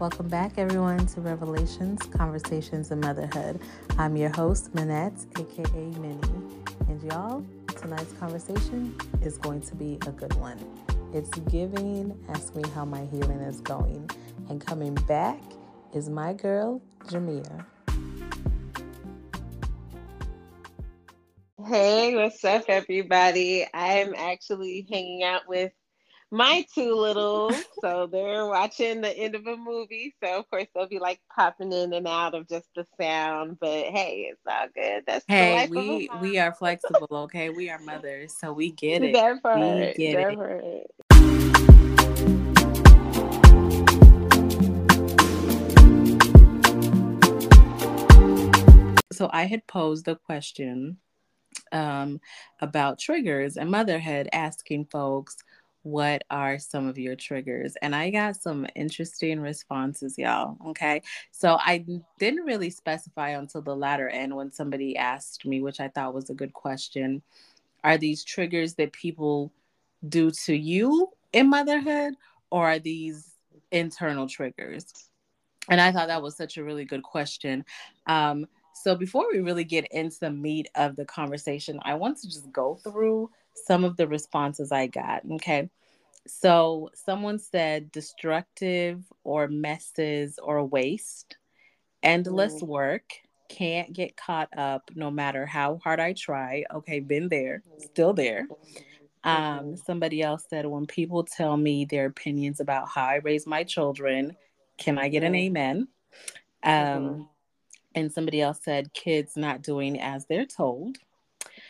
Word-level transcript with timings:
Welcome 0.00 0.28
back, 0.28 0.52
everyone, 0.56 1.04
to 1.08 1.20
Revelations, 1.20 2.00
Conversations, 2.04 2.90
and 2.90 3.02
Motherhood. 3.02 3.60
I'm 3.98 4.16
your 4.16 4.30
host, 4.30 4.74
Minette, 4.74 5.26
aka 5.38 5.84
Minnie. 5.98 6.18
And 6.88 7.02
y'all, 7.02 7.44
tonight's 7.76 8.14
conversation 8.14 8.96
is 9.20 9.36
going 9.36 9.60
to 9.60 9.74
be 9.74 9.98
a 10.06 10.12
good 10.12 10.32
one. 10.36 10.58
It's 11.12 11.28
giving, 11.50 12.18
ask 12.30 12.54
me 12.56 12.62
how 12.74 12.86
my 12.86 13.04
healing 13.04 13.40
is 13.40 13.60
going. 13.60 14.08
And 14.48 14.64
coming 14.64 14.94
back 15.06 15.38
is 15.92 16.08
my 16.08 16.32
girl, 16.32 16.80
Jamia. 17.04 17.66
Hey, 21.66 22.16
what's 22.16 22.42
up, 22.42 22.64
everybody? 22.68 23.66
I'm 23.74 24.14
actually 24.16 24.86
hanging 24.90 25.24
out 25.24 25.42
with 25.46 25.72
my 26.30 26.64
two 26.72 26.94
little. 26.94 27.52
So 27.80 28.06
they're 28.06 28.46
watching 28.46 29.00
the 29.00 29.16
end 29.16 29.34
of 29.34 29.46
a 29.46 29.56
movie. 29.56 30.14
So 30.22 30.38
of 30.38 30.50
course 30.50 30.66
they'll 30.74 30.86
be 30.86 30.98
like 30.98 31.20
popping 31.34 31.72
in 31.72 31.92
and 31.92 32.06
out 32.06 32.34
of 32.34 32.48
just 32.48 32.68
the 32.76 32.86
sound. 33.00 33.58
But 33.60 33.86
hey, 33.86 34.30
it's 34.30 34.40
all 34.46 34.68
good. 34.74 35.04
That's 35.06 35.24
hey, 35.26 35.66
we 35.68 36.10
we 36.20 36.38
are 36.38 36.52
flexible, 36.52 37.08
okay? 37.10 37.50
We 37.50 37.70
are 37.70 37.78
mothers, 37.80 38.34
so 38.38 38.52
we 38.52 38.72
get 38.72 39.02
it. 39.02 39.14
That 39.14 39.42
part, 39.42 39.58
we 39.60 39.94
get 39.96 40.14
that 40.14 40.32
it. 40.32 40.36
part. 40.36 40.64
So 49.12 49.28
I 49.32 49.44
had 49.44 49.66
posed 49.66 50.08
a 50.08 50.16
question 50.16 50.96
um, 51.72 52.20
about 52.60 52.98
triggers 52.98 53.56
and 53.56 53.70
Mother 53.70 53.98
had 53.98 54.28
asking 54.32 54.86
folks 54.86 55.36
what 55.82 56.22
are 56.30 56.58
some 56.58 56.86
of 56.86 56.98
your 56.98 57.16
triggers? 57.16 57.74
And 57.80 57.94
I 57.94 58.10
got 58.10 58.36
some 58.36 58.66
interesting 58.74 59.40
responses, 59.40 60.18
y'all. 60.18 60.56
Okay. 60.68 61.02
So 61.30 61.56
I 61.58 61.84
didn't 62.18 62.44
really 62.44 62.70
specify 62.70 63.30
until 63.30 63.62
the 63.62 63.74
latter 63.76 64.08
end 64.08 64.36
when 64.36 64.52
somebody 64.52 64.96
asked 64.96 65.46
me, 65.46 65.60
which 65.60 65.80
I 65.80 65.88
thought 65.88 66.14
was 66.14 66.30
a 66.30 66.34
good 66.34 66.52
question. 66.52 67.22
Are 67.82 67.96
these 67.96 68.24
triggers 68.24 68.74
that 68.74 68.92
people 68.92 69.52
do 70.06 70.30
to 70.30 70.54
you 70.54 71.08
in 71.32 71.48
motherhood, 71.48 72.14
or 72.50 72.66
are 72.66 72.78
these 72.78 73.34
internal 73.70 74.28
triggers? 74.28 74.86
And 75.68 75.80
I 75.80 75.92
thought 75.92 76.08
that 76.08 76.22
was 76.22 76.36
such 76.36 76.58
a 76.58 76.64
really 76.64 76.84
good 76.84 77.02
question. 77.02 77.64
Um, 78.06 78.46
so 78.74 78.94
before 78.94 79.26
we 79.32 79.40
really 79.40 79.64
get 79.64 79.86
into 79.92 80.18
the 80.20 80.30
meat 80.30 80.68
of 80.74 80.96
the 80.96 81.04
conversation, 81.04 81.78
I 81.82 81.94
want 81.94 82.18
to 82.18 82.28
just 82.28 82.50
go 82.52 82.76
through 82.82 83.30
some 83.66 83.84
of 83.84 83.96
the 83.96 84.08
responses 84.08 84.72
I 84.72 84.86
got. 84.86 85.22
Okay. 85.32 85.68
So 86.26 86.90
someone 86.94 87.38
said 87.38 87.90
destructive 87.90 89.02
or 89.24 89.48
messes 89.48 90.38
or 90.42 90.64
waste, 90.64 91.36
endless 92.02 92.62
mm. 92.62 92.66
work, 92.66 93.04
can't 93.48 93.92
get 93.92 94.16
caught 94.16 94.48
up 94.56 94.90
no 94.94 95.10
matter 95.10 95.44
how 95.44 95.80
hard 95.82 96.00
I 96.00 96.12
try. 96.12 96.64
Okay, 96.72 97.00
been 97.00 97.28
there, 97.28 97.62
still 97.78 98.12
there. 98.12 98.46
Um, 99.22 99.34
mm-hmm. 99.34 99.74
somebody 99.84 100.22
else 100.22 100.44
said 100.48 100.64
when 100.64 100.86
people 100.86 101.24
tell 101.24 101.56
me 101.56 101.84
their 101.84 102.06
opinions 102.06 102.60
about 102.60 102.88
how 102.88 103.04
I 103.04 103.16
raise 103.16 103.46
my 103.46 103.64
children, 103.64 104.36
can 104.78 104.98
I 104.98 105.08
get 105.08 105.24
an 105.24 105.34
mm. 105.34 105.46
amen? 105.46 105.88
Um, 106.62 106.72
mm-hmm. 106.72 107.22
and 107.94 108.12
somebody 108.12 108.40
else 108.40 108.60
said 108.62 108.94
kids 108.94 109.36
not 109.36 109.62
doing 109.62 110.00
as 110.00 110.26
they're 110.26 110.46
told. 110.46 110.96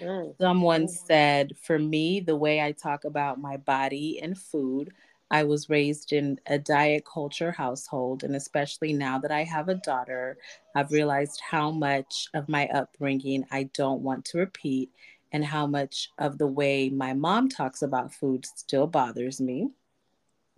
Mm. 0.00 0.34
Someone 0.40 0.88
said, 0.88 1.56
for 1.60 1.78
me, 1.78 2.20
the 2.20 2.36
way 2.36 2.60
I 2.60 2.72
talk 2.72 3.04
about 3.04 3.40
my 3.40 3.56
body 3.56 4.20
and 4.22 4.36
food, 4.36 4.92
I 5.30 5.44
was 5.44 5.70
raised 5.70 6.12
in 6.12 6.40
a 6.46 6.58
diet 6.58 7.04
culture 7.04 7.52
household. 7.52 8.24
And 8.24 8.34
especially 8.34 8.92
now 8.92 9.18
that 9.18 9.30
I 9.30 9.44
have 9.44 9.68
a 9.68 9.74
daughter, 9.76 10.38
I've 10.74 10.90
realized 10.90 11.40
how 11.48 11.70
much 11.70 12.28
of 12.34 12.48
my 12.48 12.66
upbringing 12.68 13.44
I 13.50 13.64
don't 13.74 14.02
want 14.02 14.24
to 14.26 14.38
repeat 14.38 14.90
and 15.32 15.44
how 15.44 15.66
much 15.66 16.10
of 16.18 16.38
the 16.38 16.46
way 16.46 16.88
my 16.88 17.12
mom 17.12 17.48
talks 17.48 17.82
about 17.82 18.12
food 18.12 18.44
still 18.44 18.86
bothers 18.86 19.40
me. 19.40 19.70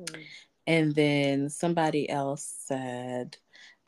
Mm. 0.00 0.22
And 0.66 0.94
then 0.94 1.50
somebody 1.50 2.08
else 2.08 2.54
said, 2.66 3.36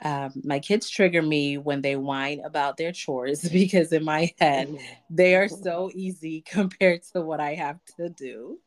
um, 0.02 0.32
my 0.44 0.58
kids 0.58 0.90
trigger 0.90 1.22
me 1.22 1.56
when 1.56 1.80
they 1.80 1.96
whine 1.96 2.40
about 2.44 2.76
their 2.76 2.92
chores 2.92 3.48
because 3.52 3.92
in 3.92 4.04
my 4.04 4.32
head 4.38 4.68
mm. 4.68 4.80
they 5.10 5.34
are 5.34 5.48
so 5.48 5.90
easy 5.94 6.40
compared 6.46 7.02
to 7.14 7.20
what 7.20 7.40
I 7.40 7.54
have 7.54 7.78
to 7.96 8.08
do. 8.08 8.58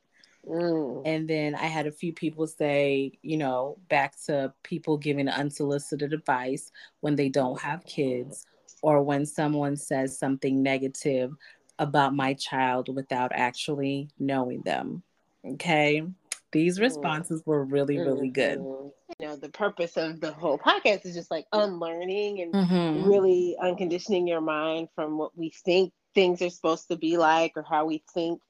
Mm. 0.48 1.02
And 1.06 1.28
then 1.28 1.56
I 1.56 1.66
had 1.66 1.88
a 1.88 1.92
few 1.92 2.14
people 2.14 2.48
say, 2.48 3.12
you 3.22 3.38
know, 3.38 3.78
back 3.90 4.16
to 4.28 4.54
people 4.64 4.98
giving 4.98 5.28
unsolicited 5.28 6.14
advice 6.14 6.72
when 7.02 7.16
they 7.16 7.28
don't 7.28 7.60
have 7.60 7.86
kids 7.86 8.46
or 8.82 9.04
when 9.04 9.26
someone 9.26 9.76
says 9.76 10.18
something 10.18 10.64
negative 10.64 11.34
about 11.80 12.16
my 12.16 12.34
child 12.34 12.94
without 12.96 13.32
actually 13.34 14.10
knowing 14.20 14.62
them. 14.62 15.04
Okay. 15.46 16.04
These 16.52 16.80
mm. 16.80 16.84
responses 16.84 17.44
were 17.46 17.63
really, 17.63 17.97
really 17.97 18.30
good. 18.30 18.59
Mm-hmm 18.59 18.88
you 19.19 19.28
know 19.28 19.35
the 19.35 19.50
purpose 19.50 19.97
of 19.97 20.19
the 20.19 20.31
whole 20.31 20.58
podcast 20.58 21.06
is 21.06 21.16
just 21.16 21.31
like 21.31 21.46
unlearning 21.53 22.41
and 22.41 22.53
mm-hmm. 22.53 23.09
really 23.09 23.56
unconditioning 23.62 24.28
your 24.28 24.41
mind 24.41 24.90
from 24.96 25.18
what 25.18 25.38
we 25.38 25.52
think 25.66 25.94
things 26.13 26.41
are 26.41 26.50
supposed 26.50 26.88
to 26.88 26.96
be 26.96 27.18
like 27.18 27.53
or 27.56 27.63
how 27.63 27.86
we 27.86 28.03
think 28.13 28.41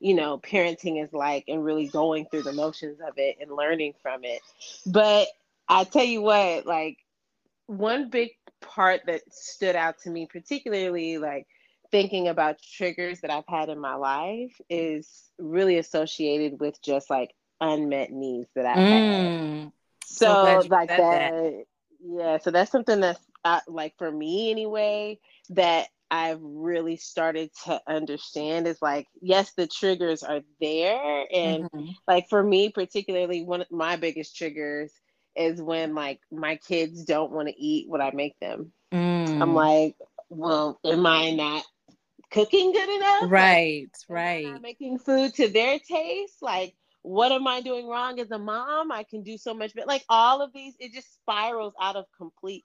you 0.00 0.14
know 0.14 0.38
parenting 0.38 1.02
is 1.02 1.12
like 1.12 1.44
and 1.48 1.64
really 1.64 1.86
going 1.86 2.26
through 2.30 2.42
the 2.42 2.52
motions 2.52 2.98
of 3.00 3.14
it 3.16 3.36
and 3.40 3.50
learning 3.50 3.92
from 4.02 4.24
it 4.24 4.40
but 4.86 5.28
i 5.68 5.84
tell 5.84 6.04
you 6.04 6.22
what 6.22 6.66
like 6.66 6.98
one 7.66 8.10
big 8.10 8.30
part 8.60 9.02
that 9.06 9.20
stood 9.32 9.76
out 9.76 9.98
to 9.98 10.10
me 10.10 10.26
particularly 10.30 11.18
like 11.18 11.46
thinking 11.90 12.28
about 12.28 12.60
triggers 12.60 13.20
that 13.20 13.30
i've 13.30 13.46
had 13.48 13.68
in 13.68 13.78
my 13.78 13.94
life 13.94 14.60
is 14.68 15.30
really 15.38 15.78
associated 15.78 16.58
with 16.58 16.80
just 16.82 17.10
like 17.10 17.32
unmet 17.60 18.10
needs 18.12 18.48
that 18.54 18.66
i 18.66 18.74
mm. 18.74 19.62
had 19.62 19.72
so, 20.04 20.60
so 20.62 20.68
like 20.68 20.88
that, 20.88 20.98
that, 20.98 21.64
yeah 22.00 22.38
so 22.38 22.50
that's 22.50 22.70
something 22.70 23.00
that's 23.00 23.20
uh, 23.44 23.60
like 23.68 23.94
for 23.96 24.10
me 24.10 24.50
anyway 24.50 25.18
that 25.50 25.86
I've 26.10 26.40
really 26.40 26.96
started 26.96 27.50
to 27.64 27.80
understand 27.86 28.66
is 28.66 28.80
like, 28.80 29.08
yes, 29.20 29.52
the 29.56 29.66
triggers 29.66 30.22
are 30.22 30.40
there. 30.60 31.26
And 31.32 31.64
mm-hmm. 31.64 31.90
like 32.06 32.28
for 32.28 32.42
me, 32.42 32.70
particularly, 32.70 33.42
one 33.42 33.62
of 33.62 33.70
my 33.70 33.96
biggest 33.96 34.36
triggers 34.36 34.92
is 35.34 35.60
when 35.60 35.94
like 35.94 36.20
my 36.30 36.56
kids 36.56 37.04
don't 37.04 37.32
want 37.32 37.48
to 37.48 37.60
eat 37.60 37.88
what 37.88 38.00
I 38.00 38.10
make 38.12 38.38
them. 38.40 38.72
Mm. 38.92 39.42
I'm 39.42 39.54
like, 39.54 39.96
well, 40.28 40.78
am 40.84 41.06
I 41.06 41.32
not 41.32 41.64
cooking 42.30 42.72
good 42.72 42.88
enough? 42.88 43.30
Right, 43.30 43.88
like, 44.08 44.16
right. 44.16 44.62
making 44.62 44.98
food 44.98 45.34
to 45.34 45.48
their 45.48 45.78
taste? 45.78 46.40
Like, 46.40 46.74
what 47.06 47.30
am 47.30 47.46
I 47.46 47.60
doing 47.60 47.86
wrong 47.86 48.18
as 48.18 48.32
a 48.32 48.38
mom? 48.38 48.90
I 48.90 49.04
can 49.04 49.22
do 49.22 49.38
so 49.38 49.54
much 49.54 49.72
but 49.76 49.86
like 49.86 50.04
all 50.08 50.42
of 50.42 50.52
these, 50.52 50.74
it 50.80 50.92
just 50.92 51.14
spirals 51.14 51.72
out 51.80 51.94
of 51.94 52.06
complete, 52.18 52.64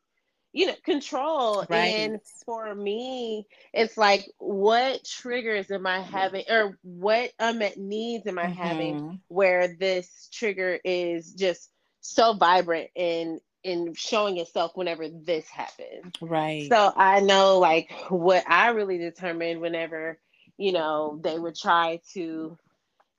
you 0.51 0.65
know, 0.65 0.75
control. 0.83 1.63
Right. 1.69 1.85
And 1.85 2.19
for 2.43 2.73
me, 2.73 3.45
it's 3.71 3.97
like, 3.97 4.27
what 4.39 5.05
triggers 5.05 5.69
am 5.69 5.85
I 5.85 5.99
having, 5.99 6.45
or 6.49 6.79
what 6.81 7.31
unmet 7.37 7.77
needs 7.77 8.25
am 8.25 8.39
I 8.39 8.45
mm-hmm. 8.45 8.53
having 8.53 9.21
where 9.27 9.75
this 9.79 10.27
trigger 10.33 10.79
is 10.83 11.33
just 11.33 11.69
so 11.99 12.33
vibrant 12.33 12.89
and 12.95 13.39
in 13.63 13.93
showing 13.93 14.37
itself 14.37 14.71
whenever 14.73 15.07
this 15.07 15.47
happens. 15.49 16.13
Right. 16.19 16.67
So 16.67 16.91
I 16.95 17.19
know 17.19 17.59
like 17.59 17.91
what 18.09 18.43
I 18.49 18.69
really 18.69 18.97
determined 18.97 19.61
whenever, 19.61 20.17
you 20.57 20.71
know, 20.71 21.19
they 21.23 21.37
would 21.37 21.55
try 21.55 21.99
to 22.13 22.57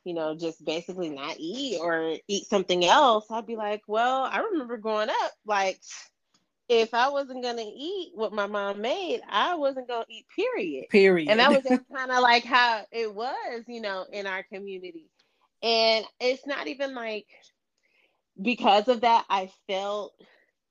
you 0.05 0.15
know, 0.15 0.35
just 0.37 0.65
basically 0.65 1.11
not 1.11 1.37
eat 1.39 1.79
or 1.81 2.17
eat 2.29 2.47
something 2.47 2.85
else, 2.85 3.27
I'd 3.31 3.47
be 3.47 3.57
like, 3.57 3.83
well, 3.87 4.25
I 4.25 4.41
remember 4.41 4.77
growing 4.77 5.09
up, 5.09 5.33
like, 5.47 5.81
if 6.69 6.95
I 6.95 7.09
wasn't 7.11 7.43
gonna 7.43 7.65
eat 7.67 8.13
what 8.15 8.33
my 8.33 8.47
mom 8.47 8.81
made, 8.81 9.21
I 9.29 9.55
wasn't 9.55 9.89
gonna 9.89 10.07
eat, 10.09 10.27
period. 10.35 10.89
Period. 10.89 11.29
And 11.29 11.41
that 11.41 11.51
was 11.51 11.63
just 11.63 11.83
kind 11.95 12.11
of 12.11 12.21
like 12.21 12.45
how 12.45 12.85
it 12.91 13.15
was, 13.15 13.65
you 13.67 13.81
know, 13.81 14.07
in 14.13 14.27
our 14.27 14.43
community. 14.45 15.11
And 15.63 16.05
it's 16.21 16.47
not 16.47 16.67
even 16.67 16.95
like 16.95 17.27
because 18.41 18.89
of 18.89 19.03
that, 19.03 19.25
I 19.29 19.51
felt, 19.69 20.15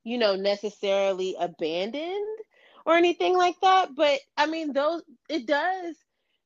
you 0.04 0.18
know, 0.18 0.36
necessarily 0.36 1.36
abandoned 1.40 2.40
or 2.86 2.96
anything 2.96 3.38
like 3.38 3.56
that. 3.62 3.90
But 3.96 4.20
I 4.38 4.48
mean, 4.48 4.74
those 4.74 5.04
it 5.30 5.46
does 5.46 5.96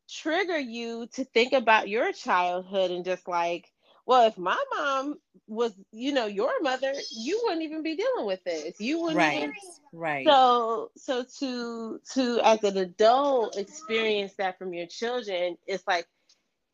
trigger 0.10 0.58
you 0.58 1.08
to 1.14 1.24
think 1.24 1.54
about 1.54 1.90
your 1.90 2.12
childhood 2.12 2.92
and 2.92 3.06
just 3.06 3.28
like, 3.28 3.72
well, 4.06 4.28
if 4.28 4.38
my 4.38 4.62
mom 4.78 5.16
was, 5.48 5.74
you 5.92 6.12
know, 6.12 6.28
your 6.28 6.62
mother, 6.62 6.94
you 7.12 7.42
wouldn't 7.44 7.64
even 7.64 7.82
be 7.82 7.96
dealing 7.96 8.26
with 8.26 8.44
this. 8.44 8.80
You 8.80 9.02
wouldn't 9.02 9.18
right, 9.18 9.38
even... 9.38 9.54
right. 9.94 10.28
So, 10.28 10.92
so 10.96 11.26
to 11.40 12.00
to 12.14 12.40
as 12.44 12.64
an 12.64 12.78
adult 12.78 13.58
experience 13.58 14.34
that 14.38 14.60
from 14.60 14.74
your 14.74 14.86
children, 14.86 15.58
it's 15.66 15.84
like 15.88 16.06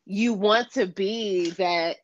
you 0.04 0.34
want 0.34 0.72
to 0.72 0.86
be 0.86 1.50
that 1.52 1.96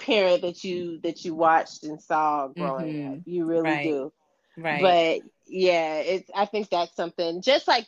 parent 0.00 0.42
that 0.42 0.64
you 0.64 1.00
that 1.02 1.24
you 1.24 1.34
watched 1.34 1.84
and 1.84 2.02
saw 2.02 2.48
growing 2.48 2.94
mm-hmm. 2.94 3.12
up. 3.12 3.18
You 3.26 3.44
really 3.44 3.70
right. 3.70 3.84
do. 3.84 4.12
Right. 4.56 4.82
But 4.82 5.30
yeah, 5.46 5.96
it's 5.98 6.30
I 6.34 6.46
think 6.46 6.70
that's 6.70 6.94
something 6.96 7.42
just 7.42 7.68
like 7.68 7.86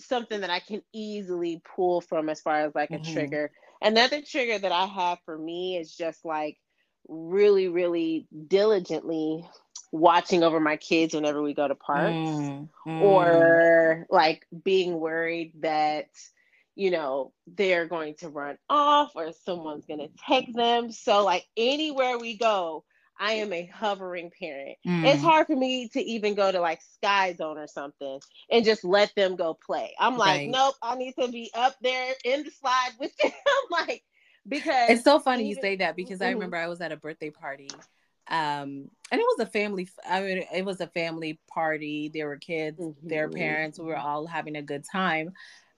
something 0.00 0.40
that 0.40 0.50
I 0.50 0.60
can 0.60 0.82
easily 0.92 1.62
pull 1.76 2.00
from 2.00 2.28
as 2.28 2.40
far 2.40 2.60
as 2.60 2.74
like 2.74 2.90
mm-hmm. 2.90 3.08
a 3.08 3.12
trigger. 3.12 3.50
Another 3.80 4.22
trigger 4.22 4.58
that 4.58 4.72
I 4.72 4.86
have 4.86 5.18
for 5.24 5.38
me 5.38 5.76
is 5.76 5.94
just 5.94 6.24
like 6.24 6.58
really, 7.08 7.68
really 7.68 8.26
diligently 8.48 9.44
watching 9.92 10.42
over 10.42 10.60
my 10.60 10.76
kids 10.76 11.14
whenever 11.14 11.42
we 11.42 11.54
go 11.54 11.66
to 11.66 11.74
parks 11.74 12.12
mm, 12.12 12.68
mm. 12.86 13.00
or 13.00 14.06
like 14.10 14.46
being 14.64 14.98
worried 14.98 15.52
that 15.60 16.08
you 16.74 16.90
know 16.90 17.32
they're 17.46 17.86
going 17.86 18.14
to 18.14 18.28
run 18.28 18.58
off 18.68 19.12
or 19.14 19.32
someone's 19.46 19.86
going 19.86 20.00
to 20.00 20.10
take 20.28 20.54
them 20.54 20.92
so 20.92 21.24
like 21.24 21.46
anywhere 21.56 22.18
we 22.18 22.36
go 22.36 22.84
I 23.18 23.32
am 23.34 23.52
a 23.52 23.66
hovering 23.66 24.30
parent. 24.38 24.78
Mm. 24.86 25.04
It's 25.04 25.22
hard 25.22 25.46
for 25.46 25.56
me 25.56 25.88
to 25.88 26.00
even 26.00 26.34
go 26.34 26.52
to 26.52 26.60
like 26.60 26.80
Sky 26.82 27.34
Zone 27.34 27.58
or 27.58 27.66
something 27.66 28.20
and 28.50 28.64
just 28.64 28.84
let 28.84 29.12
them 29.14 29.36
go 29.36 29.54
play. 29.54 29.94
I'm 29.98 30.16
like, 30.16 30.38
right. 30.38 30.50
nope, 30.50 30.74
I 30.82 30.94
need 30.96 31.14
to 31.18 31.28
be 31.28 31.50
up 31.54 31.76
there 31.80 32.14
in 32.24 32.44
the 32.44 32.50
slide 32.50 32.90
with 32.98 33.16
them. 33.16 33.32
like, 33.70 34.02
because 34.46 34.90
it's 34.90 35.04
so 35.04 35.18
funny 35.18 35.44
even, 35.44 35.56
you 35.56 35.62
say 35.62 35.76
that 35.76 35.96
because 35.96 36.20
mm-hmm. 36.20 36.28
I 36.28 36.32
remember 36.32 36.56
I 36.56 36.68
was 36.68 36.80
at 36.80 36.92
a 36.92 36.96
birthday 36.96 37.30
party 37.30 37.68
um 38.30 38.90
and 39.10 39.20
it 39.20 39.26
was 39.26 39.40
a 39.40 39.46
family 39.46 39.88
i 40.08 40.20
mean 40.20 40.44
it 40.54 40.64
was 40.64 40.80
a 40.80 40.86
family 40.88 41.40
party 41.48 42.10
there 42.12 42.26
were 42.26 42.36
kids 42.36 42.78
mm-hmm. 42.78 43.08
their 43.08 43.28
parents 43.28 43.78
we 43.78 43.86
were 43.86 43.96
all 43.96 44.26
having 44.26 44.56
a 44.56 44.62
good 44.62 44.84
time 44.90 45.32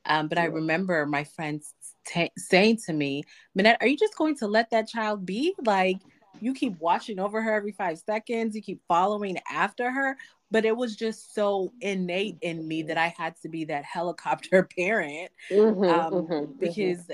um 0.06 0.26
but 0.26 0.38
i 0.38 0.46
remember 0.46 1.06
my 1.06 1.22
friends 1.22 1.74
t- 2.06 2.30
saying 2.36 2.76
to 2.76 2.92
me 2.92 3.22
minette 3.54 3.76
are 3.80 3.86
you 3.86 3.96
just 3.96 4.16
going 4.16 4.36
to 4.36 4.48
let 4.48 4.70
that 4.70 4.88
child 4.88 5.24
be 5.24 5.54
like 5.64 5.98
you 6.40 6.54
keep 6.54 6.78
watching 6.80 7.18
over 7.18 7.42
her 7.42 7.52
every 7.52 7.72
five 7.72 7.98
seconds 7.98 8.54
you 8.54 8.62
keep 8.62 8.80
following 8.88 9.38
after 9.50 9.90
her 9.90 10.16
but 10.50 10.64
it 10.64 10.76
was 10.76 10.96
just 10.96 11.34
so 11.34 11.72
innate 11.80 12.36
in 12.42 12.66
me 12.66 12.82
that 12.82 12.98
i 12.98 13.12
had 13.16 13.34
to 13.40 13.48
be 13.48 13.64
that 13.64 13.84
helicopter 13.84 14.62
parent 14.76 15.30
mm-hmm, 15.50 15.84
um, 15.84 16.12
mm-hmm, 16.12 16.32
mm-hmm. 16.32 16.52
because 16.58 17.10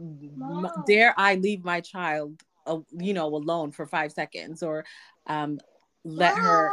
mm-hmm. 0.00 0.66
dare 0.86 1.14
i 1.16 1.34
leave 1.36 1.64
my 1.64 1.80
child 1.80 2.42
uh, 2.66 2.78
you 2.98 3.14
know 3.14 3.26
alone 3.26 3.70
for 3.72 3.86
five 3.86 4.12
seconds 4.12 4.62
or 4.62 4.84
um, 5.26 5.58
let 6.04 6.36
her 6.36 6.70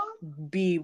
be 0.49 0.83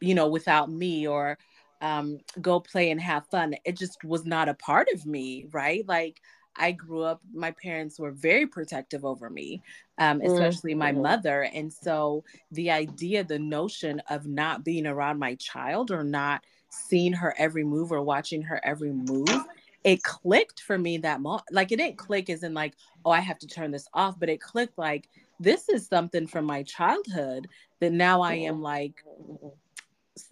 you 0.00 0.14
know 0.14 0.28
without 0.28 0.70
me 0.70 1.06
or 1.06 1.38
um, 1.82 2.18
go 2.40 2.58
play 2.58 2.90
and 2.90 3.00
have 3.00 3.26
fun 3.26 3.54
it 3.64 3.76
just 3.76 4.02
was 4.04 4.24
not 4.24 4.48
a 4.48 4.54
part 4.54 4.88
of 4.94 5.04
me 5.06 5.46
right 5.52 5.86
like 5.86 6.20
I 6.58 6.72
grew 6.72 7.02
up, 7.02 7.20
my 7.32 7.50
parents 7.50 7.98
were 7.98 8.10
very 8.10 8.46
protective 8.46 9.04
over 9.04 9.30
me, 9.30 9.62
um, 9.98 10.20
mm-hmm. 10.20 10.32
especially 10.32 10.72
mm-hmm. 10.72 10.78
my 10.78 10.92
mother. 10.92 11.42
And 11.42 11.72
so 11.72 12.24
the 12.50 12.70
idea, 12.70 13.24
the 13.24 13.38
notion 13.38 14.02
of 14.10 14.26
not 14.26 14.64
being 14.64 14.86
around 14.86 15.18
my 15.18 15.34
child 15.36 15.90
or 15.90 16.04
not 16.04 16.44
seeing 16.70 17.12
her 17.12 17.34
every 17.38 17.64
move 17.64 17.92
or 17.92 18.02
watching 18.02 18.42
her 18.42 18.60
every 18.64 18.92
move 18.92 19.46
it 19.86 20.02
clicked 20.02 20.60
for 20.62 20.76
me 20.76 20.98
that 20.98 21.20
moment. 21.20 21.44
Like 21.52 21.70
it 21.70 21.76
didn't 21.76 21.96
click 21.96 22.28
as 22.28 22.42
in 22.42 22.52
like, 22.54 22.74
oh, 23.04 23.12
I 23.12 23.20
have 23.20 23.38
to 23.38 23.46
turn 23.46 23.70
this 23.70 23.86
off, 23.94 24.18
but 24.18 24.28
it 24.28 24.40
clicked 24.40 24.76
like 24.76 25.08
this 25.38 25.68
is 25.68 25.86
something 25.86 26.26
from 26.26 26.44
my 26.44 26.64
childhood 26.64 27.46
that 27.78 27.92
now 27.92 28.20
I 28.20 28.34
am 28.34 28.62
like, 28.62 29.04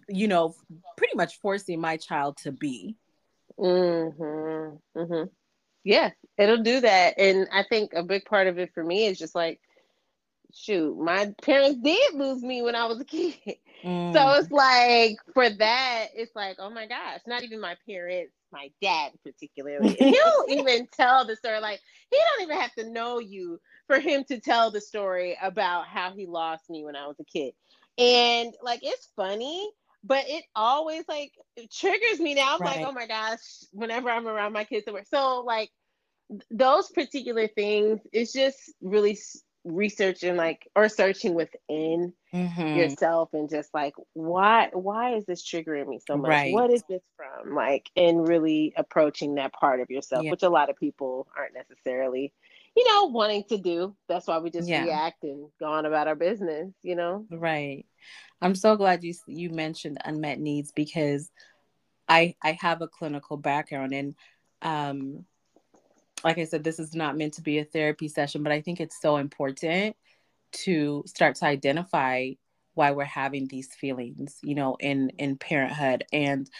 you 0.09 0.27
know, 0.27 0.57
pretty 0.97 1.15
much 1.15 1.39
forcing 1.39 1.81
my 1.81 1.97
child 1.97 2.37
to 2.39 2.51
be. 2.51 2.97
Mm-hmm. 3.57 4.99
Mm-hmm. 4.99 5.29
Yeah, 5.85 6.11
it'll 6.39 6.63
do 6.63 6.81
that. 6.81 7.15
And 7.19 7.47
I 7.53 7.63
think 7.63 7.93
a 7.95 8.03
big 8.03 8.25
part 8.25 8.47
of 8.47 8.59
it 8.59 8.73
for 8.75 8.83
me 8.83 9.07
is 9.07 9.19
just 9.19 9.35
like, 9.35 9.61
shoot, 10.53 10.99
my 10.99 11.35
parents 11.43 11.81
did 11.83 12.15
lose 12.15 12.43
me 12.43 12.63
when 12.63 12.75
I 12.75 12.87
was 12.87 13.01
a 13.01 13.05
kid. 13.05 13.35
Mm. 13.85 14.15
So 14.15 14.41
it's 14.41 14.51
like 14.51 15.19
for 15.35 15.51
that, 15.51 16.07
it's 16.15 16.35
like, 16.35 16.57
oh 16.59 16.71
my 16.71 16.87
gosh, 16.87 17.21
not 17.27 17.43
even 17.43 17.61
my 17.61 17.77
parents 17.87 18.33
my 18.55 18.71
dad 18.81 19.13
particularly. 19.23 19.95
he'll 19.99 20.45
even 20.49 20.87
tell 20.97 21.27
the 21.27 21.37
story 21.37 21.61
like 21.61 21.81
he 22.11 22.17
don't 22.17 22.49
even 22.49 22.61
have 22.61 22.73
to 22.75 22.91
know 22.91 23.19
you 23.19 23.61
for 23.87 23.99
him 23.99 24.25
to 24.25 24.41
tell 24.41 24.71
the 24.71 24.81
story 24.81 25.37
about 25.43 25.87
how 25.87 26.13
he 26.13 26.27
lost 26.27 26.71
me 26.71 26.85
when 26.85 26.97
I 26.97 27.07
was 27.07 27.17
a 27.21 27.25
kid. 27.25 27.53
And 27.99 28.55
like 28.63 28.81
it's 28.83 29.11
funny, 29.17 29.71
but 30.05 30.25
it 30.29 30.45
always 30.55 31.05
like 31.09 31.33
it 31.57 31.73
triggers 31.73 32.21
me 32.21 32.35
now. 32.35 32.55
I'm 32.55 32.61
right. 32.61 32.77
like, 32.77 32.87
oh 32.87 32.93
my 32.93 33.07
gosh, 33.07 33.39
whenever 33.73 34.11
I'm 34.11 34.29
around 34.29 34.53
my 34.53 34.65
kids. 34.65 34.87
So 35.13 35.41
like 35.41 35.71
those 36.51 36.91
particular 36.91 37.49
things, 37.49 38.01
it's 38.13 38.33
just 38.33 38.59
really 38.81 39.19
researching 39.65 40.37
like 40.37 40.69
or 40.77 40.91
searching 40.91 41.33
within 41.33 42.13
mm-hmm. 42.35 42.77
yourself 42.77 43.31
and 43.33 43.49
just 43.49 43.73
like 43.73 43.95
why 44.13 44.69
why 44.75 45.15
is 45.15 45.25
this 45.25 45.43
triggering 45.43 45.89
me 45.89 45.99
so 46.07 46.19
much 46.19 46.29
right. 46.29 46.53
what 46.53 46.71
is 46.71 46.85
this 46.87 47.01
from 47.17 47.55
like 47.55 47.89
and 47.97 48.29
really 48.29 48.75
approaching 48.77 49.37
that 49.37 49.55
part 49.55 49.81
of 49.81 49.89
yourself 49.89 50.23
yeah. 50.23 50.31
which 50.31 50.43
a 50.43 50.51
lot 50.51 50.69
of 50.69 50.77
people 50.77 51.27
aren't 51.35 51.55
necessarily 51.55 52.31
you 52.77 52.87
know 52.89 53.05
wanting 53.07 53.45
to 53.45 53.59
do 53.59 53.95
that's 54.09 54.27
why 54.27 54.39
we 54.39 54.51
just 54.51 54.69
yeah. 54.69 54.85
react 54.85 55.23
and 55.23 55.49
go 55.61 55.67
on 55.67 55.87
about 55.87 56.09
our 56.09 56.15
business 56.15 56.73
you 56.83 56.97
know 56.97 57.25
right 57.31 57.87
i'm 58.43 58.55
so 58.55 58.77
glad 58.77 59.05
you 59.05 59.15
you 59.27 59.51
mentioned 59.51 59.99
unmet 60.05 60.39
needs 60.39 60.73
because 60.73 61.31
i 62.09 62.35
i 62.43 62.57
have 62.61 62.83
a 62.83 62.89
clinical 62.89 63.37
background 63.37 63.93
and 63.93 64.15
um 64.63 65.25
like 66.25 66.39
I 66.39 66.45
said, 66.45 66.65
this 66.65 66.79
is 66.79 66.95
not 66.95 67.17
meant 67.19 67.35
to 67.35 67.43
be 67.43 67.59
a 67.59 67.65
therapy 67.65 68.09
session, 68.09 68.43
but 68.43 68.51
I 68.51 68.63
think 68.63 68.81
it's 68.81 69.01
so 69.01 69.19
important 69.19 69.95
to 70.53 71.05
start 71.07 71.37
to 71.37 71.47
identify 71.47 72.31
why 72.73 72.91
we're 72.93 73.05
having 73.05 73.47
these 73.47 73.69
feelings, 73.75 74.39
you 74.43 74.55
know, 74.55 74.77
in 74.81 75.11
in 75.19 75.37
parenthood. 75.37 76.05
And 76.13 76.51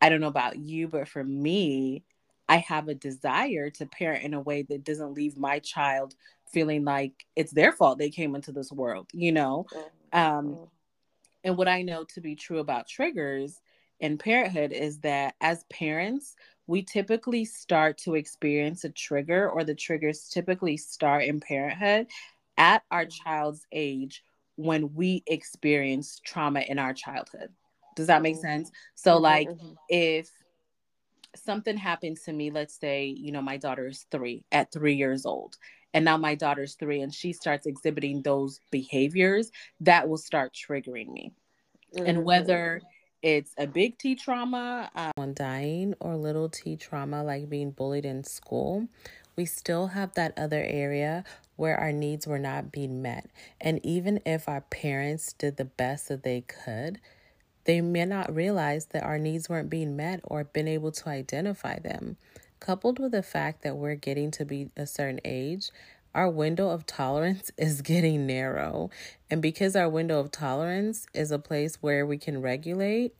I 0.00 0.10
don't 0.10 0.20
know 0.20 0.28
about 0.28 0.58
you, 0.58 0.88
but 0.88 1.08
for 1.08 1.24
me, 1.24 2.04
I 2.48 2.58
have 2.58 2.88
a 2.88 2.94
desire 2.94 3.70
to 3.70 3.86
parent 3.86 4.24
in 4.24 4.34
a 4.34 4.40
way 4.40 4.62
that 4.62 4.84
doesn't 4.84 5.14
leave 5.14 5.36
my 5.36 5.58
child 5.58 6.14
feeling 6.52 6.84
like 6.84 7.26
it's 7.36 7.52
their 7.52 7.72
fault 7.72 7.98
they 7.98 8.10
came 8.10 8.34
into 8.34 8.52
this 8.52 8.72
world, 8.72 9.08
you 9.12 9.32
know. 9.32 9.66
Um, 10.12 10.68
and 11.44 11.56
what 11.56 11.68
I 11.68 11.82
know 11.82 12.04
to 12.14 12.20
be 12.20 12.34
true 12.34 12.58
about 12.58 12.88
triggers 12.88 13.60
in 14.00 14.18
parenthood 14.18 14.72
is 14.72 14.98
that 15.00 15.34
as 15.40 15.64
parents, 15.64 16.36
we 16.66 16.82
typically 16.82 17.44
start 17.44 17.98
to 17.98 18.14
experience 18.14 18.84
a 18.84 18.90
trigger, 18.90 19.48
or 19.48 19.64
the 19.64 19.74
triggers 19.74 20.28
typically 20.28 20.76
start 20.76 21.24
in 21.24 21.40
parenthood 21.40 22.06
at 22.56 22.82
our 22.90 23.06
child's 23.06 23.66
age 23.72 24.22
when 24.56 24.92
we 24.94 25.22
experience 25.26 26.20
trauma 26.24 26.60
in 26.60 26.78
our 26.78 26.92
childhood. 26.92 27.50
Does 27.96 28.08
that 28.08 28.22
make 28.22 28.34
mm-hmm. 28.34 28.42
sense? 28.42 28.70
So, 28.94 29.14
mm-hmm, 29.14 29.22
like, 29.22 29.48
mm-hmm. 29.48 29.72
if 29.88 30.30
something 31.38 31.76
happens 31.76 32.22
to 32.24 32.32
me, 32.32 32.50
let's 32.50 32.78
say, 32.78 33.06
you 33.06 33.32
know, 33.32 33.42
my 33.42 33.56
daughter 33.56 33.86
is 33.86 34.06
three 34.10 34.44
at 34.52 34.72
three 34.72 34.94
years 34.94 35.26
old, 35.26 35.56
and 35.94 36.04
now 36.04 36.16
my 36.16 36.34
daughter's 36.34 36.74
three, 36.74 37.00
and 37.00 37.14
she 37.14 37.32
starts 37.32 37.66
exhibiting 37.66 38.22
those 38.22 38.60
behaviors, 38.70 39.50
that 39.80 40.08
will 40.08 40.18
start 40.18 40.54
triggering 40.54 41.12
me. 41.12 41.32
Mm-hmm. 41.94 42.06
And 42.06 42.24
whether 42.24 42.82
it's 43.22 43.52
a 43.58 43.66
big 43.66 43.98
T 43.98 44.14
trauma, 44.14 44.90
um, 44.94 45.10
on 45.16 45.34
dying, 45.34 45.94
or 46.00 46.16
little 46.16 46.48
T 46.48 46.76
trauma 46.76 47.24
like 47.24 47.48
being 47.48 47.72
bullied 47.72 48.04
in 48.04 48.22
school. 48.24 48.86
We 49.34 49.44
still 49.44 49.88
have 49.88 50.14
that 50.14 50.36
other 50.36 50.62
area 50.62 51.24
where 51.56 51.76
our 51.76 51.92
needs 51.92 52.26
were 52.26 52.38
not 52.38 52.72
being 52.72 53.02
met. 53.02 53.30
And 53.60 53.80
even 53.84 54.20
if 54.26 54.48
our 54.48 54.62
parents 54.62 55.32
did 55.32 55.56
the 55.56 55.64
best 55.64 56.08
that 56.08 56.22
they 56.24 56.42
could, 56.42 57.00
they 57.68 57.82
may 57.82 58.06
not 58.06 58.34
realize 58.34 58.86
that 58.86 59.02
our 59.02 59.18
needs 59.18 59.46
weren't 59.50 59.68
being 59.68 59.94
met 59.94 60.20
or 60.24 60.42
been 60.42 60.66
able 60.66 60.90
to 60.90 61.10
identify 61.10 61.78
them. 61.78 62.16
Coupled 62.60 62.98
with 62.98 63.12
the 63.12 63.22
fact 63.22 63.60
that 63.62 63.76
we're 63.76 63.94
getting 63.94 64.30
to 64.30 64.46
be 64.46 64.70
a 64.74 64.86
certain 64.86 65.20
age, 65.22 65.68
our 66.14 66.30
window 66.30 66.70
of 66.70 66.86
tolerance 66.86 67.50
is 67.58 67.82
getting 67.82 68.26
narrow. 68.26 68.88
And 69.28 69.42
because 69.42 69.76
our 69.76 69.88
window 69.90 70.18
of 70.18 70.30
tolerance 70.30 71.06
is 71.12 71.30
a 71.30 71.38
place 71.38 71.76
where 71.82 72.06
we 72.06 72.16
can 72.16 72.40
regulate, 72.40 73.14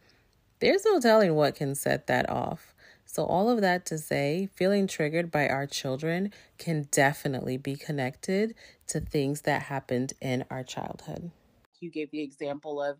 there's 0.60 0.86
no 0.86 0.98
telling 0.98 1.34
what 1.34 1.54
can 1.54 1.74
set 1.74 2.06
that 2.06 2.30
off. 2.30 2.74
So, 3.04 3.26
all 3.26 3.50
of 3.50 3.60
that 3.60 3.84
to 3.86 3.98
say, 3.98 4.48
feeling 4.54 4.86
triggered 4.86 5.30
by 5.30 5.48
our 5.48 5.66
children 5.66 6.32
can 6.56 6.88
definitely 6.90 7.58
be 7.58 7.76
connected 7.76 8.54
to 8.86 9.00
things 9.00 9.42
that 9.42 9.64
happened 9.64 10.14
in 10.22 10.46
our 10.50 10.64
childhood. 10.64 11.32
You 11.80 11.90
gave 11.90 12.10
the 12.10 12.22
example 12.22 12.82
of, 12.82 12.96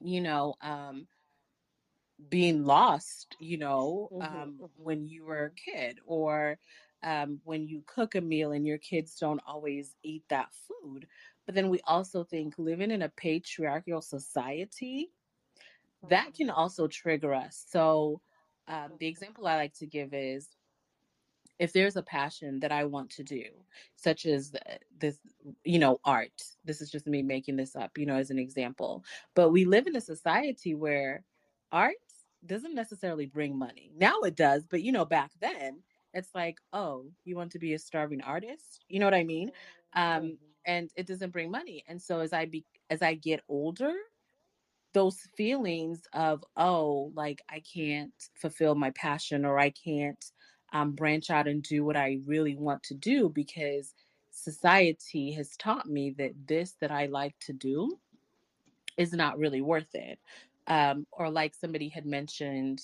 you 0.00 0.20
know, 0.20 0.54
um, 0.60 1.06
being 2.28 2.64
lost, 2.64 3.36
you 3.40 3.58
know, 3.58 4.08
mm-hmm, 4.12 4.22
um, 4.22 4.52
mm-hmm. 4.52 4.64
when 4.76 5.06
you 5.06 5.24
were 5.24 5.46
a 5.46 5.50
kid, 5.50 5.98
or 6.06 6.58
um, 7.02 7.40
when 7.44 7.66
you 7.66 7.82
cook 7.86 8.14
a 8.14 8.20
meal 8.20 8.52
and 8.52 8.66
your 8.66 8.78
kids 8.78 9.16
don't 9.16 9.42
always 9.46 9.94
eat 10.02 10.22
that 10.30 10.48
food. 10.68 11.06
But 11.46 11.54
then 11.54 11.68
we 11.68 11.80
also 11.86 12.24
think 12.24 12.54
living 12.56 12.90
in 12.90 13.02
a 13.02 13.10
patriarchal 13.10 14.00
society, 14.00 15.10
that 16.08 16.34
can 16.34 16.50
also 16.50 16.86
trigger 16.86 17.34
us. 17.34 17.64
So, 17.68 18.20
um, 18.68 18.92
the 18.98 19.06
example 19.06 19.46
I 19.46 19.56
like 19.56 19.74
to 19.78 19.86
give 19.86 20.14
is 20.14 20.48
if 21.58 21.72
there's 21.72 21.96
a 21.96 22.02
passion 22.02 22.60
that 22.60 22.72
I 22.72 22.84
want 22.84 23.10
to 23.10 23.22
do, 23.22 23.44
such 23.96 24.26
as 24.26 24.52
this, 24.98 25.18
you 25.64 25.78
know, 25.78 26.00
art, 26.04 26.42
this 26.64 26.80
is 26.80 26.90
just 26.90 27.06
me 27.06 27.22
making 27.22 27.56
this 27.56 27.76
up, 27.76 27.96
you 27.96 28.06
know, 28.06 28.16
as 28.16 28.30
an 28.30 28.38
example. 28.38 29.04
But 29.34 29.50
we 29.50 29.64
live 29.64 29.86
in 29.86 29.96
a 29.96 30.00
society 30.00 30.74
where 30.74 31.22
art 31.70 31.94
doesn't 32.46 32.74
necessarily 32.74 33.26
bring 33.26 33.56
money. 33.56 33.92
Now 33.96 34.20
it 34.22 34.36
does, 34.36 34.66
but 34.66 34.82
you 34.82 34.92
know, 34.92 35.04
back 35.04 35.30
then 35.40 35.80
it's 36.12 36.34
like, 36.34 36.58
oh, 36.72 37.06
you 37.24 37.36
want 37.36 37.52
to 37.52 37.58
be 37.58 37.74
a 37.74 37.78
starving 37.78 38.20
artist? 38.22 38.84
You 38.88 39.00
know 39.00 39.06
what 39.06 39.14
I 39.14 39.24
mean? 39.24 39.50
Um, 39.94 40.22
mm-hmm. 40.22 40.34
and 40.66 40.90
it 40.96 41.06
doesn't 41.06 41.32
bring 41.32 41.50
money. 41.50 41.84
And 41.86 42.00
so 42.00 42.20
as 42.20 42.32
I 42.32 42.46
be 42.46 42.64
as 42.90 43.02
I 43.02 43.14
get 43.14 43.42
older, 43.48 43.92
those 44.92 45.18
feelings 45.36 46.02
of, 46.12 46.44
oh, 46.56 47.12
like 47.14 47.42
I 47.50 47.60
can't 47.60 48.12
fulfill 48.34 48.74
my 48.74 48.90
passion 48.90 49.44
or 49.44 49.58
I 49.58 49.70
can't 49.70 50.24
um, 50.74 50.90
branch 50.92 51.30
out 51.30 51.46
and 51.46 51.62
do 51.62 51.84
what 51.84 51.96
I 51.96 52.18
really 52.26 52.56
want 52.56 52.82
to 52.84 52.94
do 52.94 53.28
because 53.28 53.94
society 54.32 55.32
has 55.32 55.56
taught 55.56 55.86
me 55.88 56.10
that 56.18 56.32
this 56.46 56.74
that 56.80 56.90
I 56.90 57.06
like 57.06 57.34
to 57.46 57.52
do 57.52 57.98
is 58.96 59.12
not 59.12 59.38
really 59.38 59.62
worth 59.62 59.94
it. 59.94 60.18
Um, 60.66 61.06
or 61.12 61.30
like 61.30 61.54
somebody 61.54 61.88
had 61.88 62.06
mentioned, 62.06 62.82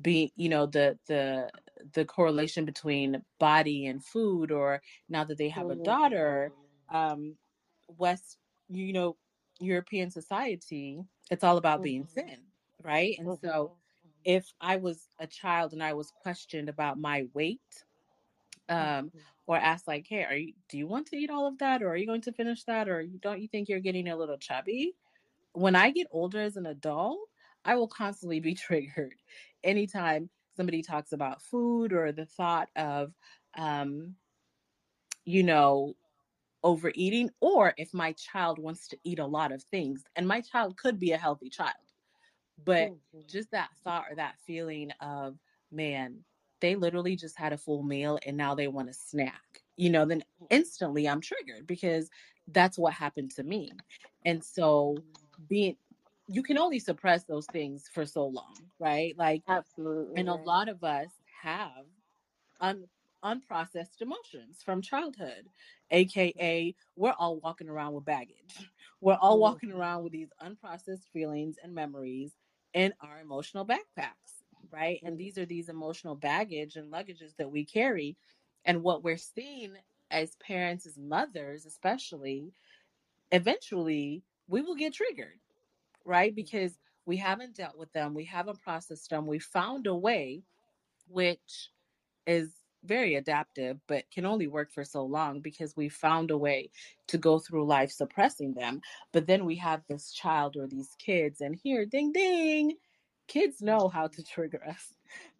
being 0.00 0.30
you 0.36 0.48
know 0.48 0.66
the 0.66 0.98
the 1.06 1.50
the 1.92 2.04
correlation 2.04 2.64
between 2.64 3.22
body 3.38 3.86
and 3.86 4.04
food, 4.04 4.50
or 4.50 4.80
now 5.08 5.24
that 5.24 5.36
they 5.36 5.48
have 5.50 5.66
a 5.66 5.74
mm-hmm. 5.74 5.82
daughter, 5.82 6.52
um, 6.90 7.36
West 7.98 8.38
you 8.68 8.92
know 8.92 9.16
European 9.60 10.10
society, 10.10 11.00
it's 11.30 11.44
all 11.44 11.58
about 11.58 11.82
being 11.82 12.04
mm-hmm. 12.04 12.28
thin, 12.28 12.38
right? 12.82 13.16
And 13.18 13.36
so 13.42 13.72
if 14.24 14.52
I 14.60 14.76
was 14.76 15.08
a 15.18 15.26
child 15.26 15.72
and 15.72 15.82
I 15.82 15.94
was 15.94 16.12
questioned 16.22 16.68
about 16.68 16.98
my 16.98 17.26
weight, 17.34 17.60
um, 18.68 18.78
mm-hmm. 18.78 19.18
or 19.46 19.56
asked 19.56 19.88
like, 19.88 20.06
"Hey, 20.08 20.24
are 20.24 20.36
you? 20.36 20.54
Do 20.68 20.78
you 20.78 20.86
want 20.86 21.06
to 21.08 21.16
eat 21.16 21.30
all 21.30 21.46
of 21.46 21.58
that, 21.58 21.82
or 21.82 21.90
are 21.90 21.96
you 21.96 22.06
going 22.06 22.22
to 22.22 22.32
finish 22.32 22.64
that, 22.64 22.88
or 22.88 23.04
don't 23.04 23.40
you 23.40 23.48
think 23.48 23.68
you're 23.68 23.80
getting 23.80 24.08
a 24.08 24.16
little 24.16 24.38
chubby?" 24.38 24.94
When 25.52 25.76
I 25.76 25.90
get 25.90 26.06
older 26.10 26.40
as 26.40 26.56
an 26.56 26.66
adult, 26.66 27.18
I 27.64 27.74
will 27.76 27.88
constantly 27.88 28.40
be 28.40 28.54
triggered 28.66 29.14
anytime 29.64 30.30
somebody 30.56 30.82
talks 30.82 31.12
about 31.12 31.42
food 31.42 31.92
or 31.92 32.12
the 32.12 32.26
thought 32.26 32.68
of, 32.76 33.12
um, 33.56 34.16
you 35.24 35.42
know, 35.42 35.94
overeating, 36.64 37.30
or 37.40 37.74
if 37.76 37.92
my 37.94 38.12
child 38.12 38.58
wants 38.58 38.88
to 38.88 38.98
eat 39.04 39.18
a 39.18 39.26
lot 39.26 39.52
of 39.52 39.62
things, 39.64 40.04
and 40.16 40.26
my 40.28 40.40
child 40.40 40.76
could 40.76 40.98
be 40.98 41.12
a 41.12 41.18
healthy 41.18 41.48
child 41.48 41.91
but 42.64 42.90
mm-hmm. 42.90 43.20
just 43.28 43.50
that 43.52 43.70
thought 43.84 44.06
or 44.10 44.16
that 44.16 44.36
feeling 44.46 44.90
of, 45.00 45.36
man, 45.70 46.18
they 46.60 46.76
literally 46.76 47.16
just 47.16 47.36
had 47.38 47.52
a 47.52 47.58
full 47.58 47.82
meal 47.82 48.18
and 48.24 48.36
now 48.36 48.54
they 48.54 48.68
want 48.68 48.88
a 48.88 48.94
snack, 48.94 49.42
you 49.76 49.90
know, 49.90 50.04
then 50.04 50.20
mm-hmm. 50.20 50.46
instantly 50.50 51.08
I'm 51.08 51.20
triggered 51.20 51.66
because 51.66 52.08
that's 52.48 52.78
what 52.78 52.92
happened 52.92 53.32
to 53.32 53.42
me. 53.42 53.72
And 54.24 54.42
so 54.42 54.96
being, 55.48 55.76
you 56.28 56.42
can 56.42 56.58
only 56.58 56.78
suppress 56.78 57.24
those 57.24 57.46
things 57.46 57.88
for 57.92 58.06
so 58.06 58.26
long, 58.26 58.54
right? 58.78 59.16
Like, 59.18 59.42
absolutely. 59.48 60.14
And 60.16 60.28
a 60.28 60.34
lot 60.34 60.68
of 60.68 60.82
us 60.84 61.08
have 61.42 61.84
un- 62.60 62.86
unprocessed 63.24 64.00
emotions 64.00 64.62
from 64.64 64.82
childhood, 64.82 65.48
aka 65.90 66.74
we're 66.96 67.14
all 67.18 67.38
walking 67.40 67.68
around 67.68 67.94
with 67.94 68.04
baggage. 68.04 68.56
We're 69.00 69.18
all 69.20 69.40
walking 69.40 69.70
mm-hmm. 69.70 69.80
around 69.80 70.04
with 70.04 70.12
these 70.12 70.28
unprocessed 70.40 71.08
feelings 71.12 71.56
and 71.60 71.74
memories 71.74 72.30
in 72.74 72.92
our 73.00 73.20
emotional 73.20 73.66
backpacks, 73.66 74.42
right? 74.70 75.00
And 75.02 75.12
mm-hmm. 75.12 75.18
these 75.18 75.38
are 75.38 75.46
these 75.46 75.68
emotional 75.68 76.14
baggage 76.14 76.76
and 76.76 76.92
luggages 76.92 77.36
that 77.38 77.50
we 77.50 77.64
carry. 77.64 78.16
And 78.64 78.82
what 78.82 79.02
we're 79.02 79.16
seeing 79.16 79.72
as 80.10 80.36
parents, 80.36 80.86
as 80.86 80.98
mothers, 80.98 81.66
especially, 81.66 82.52
eventually 83.30 84.22
we 84.48 84.60
will 84.60 84.74
get 84.74 84.94
triggered, 84.94 85.38
right? 86.04 86.30
Mm-hmm. 86.30 86.36
Because 86.36 86.78
we 87.06 87.16
haven't 87.16 87.56
dealt 87.56 87.76
with 87.76 87.92
them, 87.92 88.14
we 88.14 88.24
haven't 88.24 88.62
processed 88.62 89.10
them, 89.10 89.26
we 89.26 89.38
found 89.38 89.86
a 89.86 89.94
way 89.94 90.42
which 91.08 91.70
is 92.26 92.61
very 92.84 93.14
adaptive, 93.14 93.78
but 93.86 94.10
can 94.10 94.26
only 94.26 94.46
work 94.46 94.72
for 94.72 94.84
so 94.84 95.04
long 95.04 95.40
because 95.40 95.76
we 95.76 95.88
found 95.88 96.30
a 96.30 96.38
way 96.38 96.70
to 97.08 97.18
go 97.18 97.38
through 97.38 97.66
life 97.66 97.90
suppressing 97.90 98.54
them. 98.54 98.80
But 99.12 99.26
then 99.26 99.44
we 99.44 99.56
have 99.56 99.82
this 99.88 100.12
child 100.12 100.56
or 100.56 100.66
these 100.66 100.90
kids, 100.98 101.40
and 101.40 101.58
here, 101.62 101.86
ding, 101.86 102.12
ding, 102.12 102.76
kids 103.28 103.62
know 103.62 103.88
how 103.88 104.08
to 104.08 104.22
trigger 104.34 104.62
us, 104.68 104.94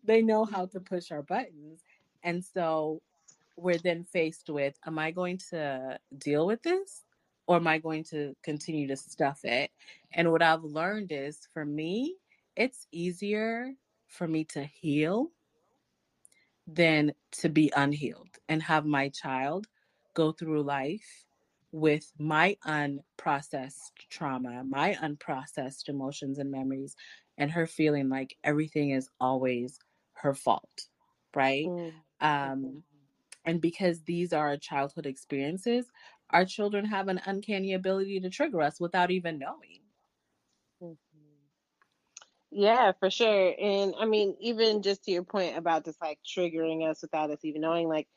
they 0.04 0.22
know 0.22 0.44
how 0.44 0.66
to 0.66 0.80
push 0.80 1.10
our 1.10 1.22
buttons. 1.22 1.82
And 2.22 2.44
so 2.44 3.00
we're 3.56 3.78
then 3.78 4.04
faced 4.04 4.48
with 4.48 4.74
am 4.86 4.98
I 4.98 5.10
going 5.10 5.38
to 5.50 5.98
deal 6.18 6.46
with 6.46 6.62
this? 6.62 7.04
Or 7.48 7.56
am 7.56 7.66
I 7.66 7.78
going 7.78 8.04
to 8.04 8.36
continue 8.44 8.86
to 8.86 8.96
stuff 8.96 9.44
it? 9.44 9.72
And 10.12 10.30
what 10.30 10.42
I've 10.42 10.62
learned 10.62 11.10
is 11.10 11.40
for 11.52 11.64
me, 11.64 12.14
it's 12.56 12.86
easier 12.92 13.72
for 14.06 14.28
me 14.28 14.44
to 14.44 14.62
heal 14.62 15.32
than 16.66 17.12
to 17.32 17.48
be 17.48 17.72
unhealed 17.76 18.38
and 18.48 18.62
have 18.62 18.86
my 18.86 19.08
child 19.08 19.66
go 20.14 20.32
through 20.32 20.62
life 20.62 21.26
with 21.72 22.12
my 22.18 22.56
unprocessed 22.66 23.92
trauma, 24.10 24.62
my 24.64 24.94
unprocessed 24.94 25.88
emotions 25.88 26.38
and 26.38 26.50
memories, 26.50 26.94
and 27.38 27.50
her 27.50 27.66
feeling 27.66 28.08
like 28.08 28.36
everything 28.44 28.90
is 28.90 29.08
always 29.20 29.78
her 30.14 30.34
fault, 30.34 30.88
right? 31.34 31.66
Mm. 31.66 31.92
Um, 32.20 32.84
and 33.44 33.60
because 33.60 34.02
these 34.02 34.32
are 34.32 34.56
childhood 34.56 35.06
experiences, 35.06 35.90
our 36.30 36.44
children 36.44 36.84
have 36.86 37.08
an 37.08 37.20
uncanny 37.26 37.74
ability 37.74 38.20
to 38.20 38.30
trigger 38.30 38.60
us 38.62 38.80
without 38.80 39.10
even 39.10 39.38
knowing. 39.38 39.81
Yeah, 42.52 42.92
for 43.00 43.10
sure. 43.10 43.54
And 43.58 43.94
I 43.98 44.04
mean, 44.04 44.36
even 44.40 44.82
just 44.82 45.04
to 45.04 45.10
your 45.10 45.24
point 45.24 45.56
about 45.56 45.84
just 45.86 46.00
like 46.02 46.20
triggering 46.24 46.88
us 46.88 47.00
without 47.02 47.30
us 47.30 47.44
even 47.44 47.62
knowing, 47.62 47.88
like, 47.88 48.08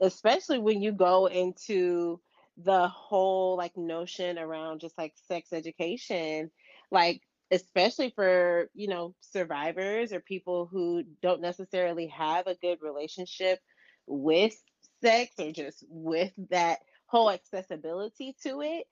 especially 0.00 0.58
when 0.58 0.80
you 0.82 0.92
go 0.92 1.26
into 1.26 2.20
the 2.56 2.88
whole 2.88 3.56
like 3.56 3.76
notion 3.76 4.38
around 4.38 4.80
just 4.80 4.96
like 4.96 5.14
sex 5.28 5.52
education, 5.52 6.50
like, 6.90 7.22
especially 7.50 8.10
for, 8.10 8.70
you 8.74 8.88
know, 8.88 9.14
survivors 9.20 10.12
or 10.12 10.20
people 10.20 10.66
who 10.66 11.04
don't 11.20 11.42
necessarily 11.42 12.06
have 12.06 12.46
a 12.46 12.54
good 12.56 12.78
relationship 12.80 13.60
with 14.06 14.54
sex 15.02 15.34
or 15.38 15.52
just 15.52 15.84
with 15.88 16.32
that 16.50 16.80
whole 17.06 17.30
accessibility 17.30 18.34
to 18.42 18.62
it 18.62 18.86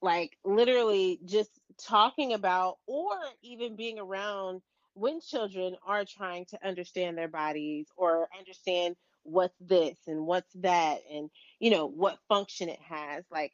like 0.00 0.36
literally 0.44 1.20
just 1.24 1.50
talking 1.78 2.32
about 2.32 2.78
or 2.86 3.10
even 3.42 3.76
being 3.76 3.98
around 3.98 4.62
when 4.94 5.20
children 5.20 5.76
are 5.86 6.04
trying 6.04 6.44
to 6.46 6.66
understand 6.66 7.16
their 7.16 7.28
bodies 7.28 7.86
or 7.96 8.28
understand 8.38 8.96
what's 9.24 9.56
this 9.60 9.96
and 10.06 10.26
what's 10.26 10.52
that 10.54 10.98
and 11.10 11.30
you 11.60 11.70
know 11.70 11.86
what 11.86 12.18
function 12.28 12.68
it 12.68 12.80
has 12.80 13.24
like 13.30 13.52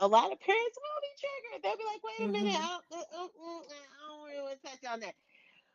a 0.00 0.08
lot 0.08 0.32
of 0.32 0.40
parents 0.40 0.78
will 0.78 1.02
be 1.02 1.20
triggered 1.20 1.62
they'll 1.62 1.76
be 1.76 1.84
like 1.84 2.00
wait 2.02 2.28
a 2.28 2.32
minute 2.32 2.54
mm-hmm. 2.54 2.64
I, 2.64 2.78
don't, 2.90 3.00
uh, 3.00 3.20
uh, 3.20 3.24
uh, 3.24 3.60
I 3.68 4.08
don't 4.08 4.28
really 4.28 4.42
want 4.42 4.62
to 4.62 4.70
touch 4.70 4.92
on 4.92 5.00
that 5.00 5.14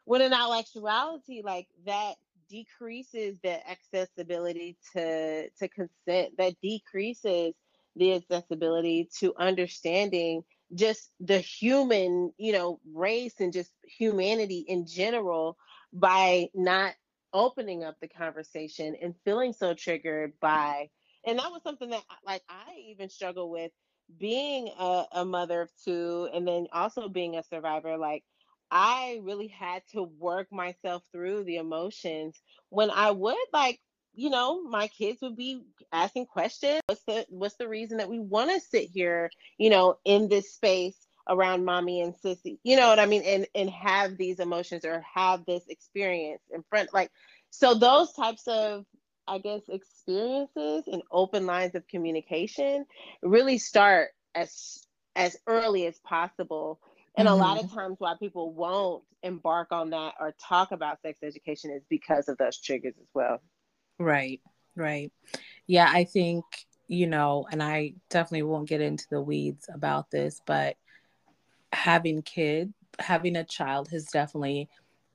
when 0.05 0.21
in 0.21 0.33
actuality 0.33 1.43
like 1.43 1.67
that 1.85 2.15
decreases 2.49 3.37
the 3.43 3.69
accessibility 3.69 4.77
to 4.93 5.49
to 5.49 5.67
consent 5.67 6.37
that 6.37 6.55
decreases 6.61 7.53
the 7.95 8.13
accessibility 8.13 9.09
to 9.19 9.33
understanding 9.37 10.43
just 10.73 11.11
the 11.19 11.37
human, 11.39 12.31
you 12.37 12.51
know, 12.53 12.79
race 12.93 13.39
and 13.39 13.53
just 13.53 13.71
humanity 13.83 14.65
in 14.67 14.85
general 14.87 15.57
by 15.93 16.49
not 16.53 16.93
opening 17.33 17.83
up 17.83 17.95
the 17.99 18.07
conversation 18.07 18.95
and 19.01 19.15
feeling 19.25 19.53
so 19.53 19.73
triggered 19.73 20.33
by 20.39 20.89
and 21.25 21.39
that 21.39 21.51
was 21.51 21.61
something 21.63 21.89
that 21.89 22.03
like 22.25 22.41
I 22.47 22.75
even 22.89 23.09
struggle 23.09 23.49
with 23.49 23.71
being 24.17 24.69
a, 24.79 25.05
a 25.11 25.25
mother 25.25 25.61
of 25.61 25.71
two 25.83 26.29
and 26.33 26.47
then 26.47 26.67
also 26.71 27.09
being 27.09 27.35
a 27.35 27.43
survivor 27.43 27.97
like 27.97 28.23
I 28.71 29.19
really 29.23 29.47
had 29.47 29.83
to 29.91 30.03
work 30.03 30.47
myself 30.51 31.03
through 31.11 31.43
the 31.43 31.57
emotions 31.57 32.41
when 32.69 32.89
I 32.89 33.11
would 33.11 33.35
like 33.53 33.79
you 34.15 34.29
know, 34.29 34.63
my 34.63 34.87
kids 34.87 35.19
would 35.21 35.35
be 35.35 35.61
asking 35.91 36.25
questions. 36.25 36.81
What's 36.87 37.03
the 37.03 37.25
what's 37.29 37.55
the 37.55 37.67
reason 37.67 37.97
that 37.97 38.09
we 38.09 38.19
want 38.19 38.51
to 38.51 38.59
sit 38.59 38.89
here, 38.93 39.29
you 39.57 39.69
know, 39.69 39.97
in 40.05 40.27
this 40.29 40.53
space 40.53 40.97
around 41.27 41.65
mommy 41.65 42.01
and 42.01 42.13
sissy? 42.23 42.57
You 42.63 42.77
know 42.77 42.87
what 42.87 42.99
I 42.99 43.05
mean? 43.05 43.23
And 43.23 43.47
and 43.55 43.69
have 43.69 44.17
these 44.17 44.39
emotions 44.39 44.85
or 44.85 45.03
have 45.13 45.45
this 45.45 45.63
experience 45.67 46.41
in 46.53 46.63
front 46.69 46.93
like 46.93 47.11
so 47.49 47.73
those 47.73 48.11
types 48.13 48.47
of 48.47 48.85
I 49.27 49.39
guess 49.39 49.61
experiences 49.69 50.83
and 50.87 51.01
open 51.11 51.45
lines 51.45 51.75
of 51.75 51.87
communication 51.87 52.85
really 53.23 53.57
start 53.57 54.09
as 54.35 54.85
as 55.15 55.37
early 55.47 55.87
as 55.87 55.97
possible. 55.99 56.79
And 57.17 57.27
mm-hmm. 57.27 57.39
a 57.39 57.43
lot 57.43 57.59
of 57.59 57.67
mm-hmm. 57.67 57.75
times 57.75 57.95
why 57.99 58.15
people 58.19 58.53
won't 58.53 59.03
embark 59.23 59.71
on 59.71 59.91
that 59.91 60.15
or 60.19 60.35
talk 60.47 60.71
about 60.71 61.01
sex 61.01 61.19
education 61.23 61.71
is 61.71 61.83
because 61.89 62.29
of 62.29 62.37
those 62.37 62.59
triggers 62.59 62.93
as 62.99 63.07
well. 63.13 63.41
Right, 63.99 64.41
right. 64.75 65.11
Yeah, 65.67 65.89
I 65.91 66.03
think, 66.03 66.43
you 66.87 67.07
know, 67.07 67.47
and 67.51 67.63
I 67.63 67.93
definitely 68.09 68.43
won't 68.43 68.69
get 68.69 68.81
into 68.81 69.05
the 69.09 69.21
weeds 69.21 69.69
about 69.73 70.11
this, 70.11 70.41
but 70.45 70.77
having 71.71 72.21
kid, 72.21 72.73
having 72.99 73.35
a 73.35 73.43
child 73.43 73.89
has 73.89 74.05
definitely 74.05 74.69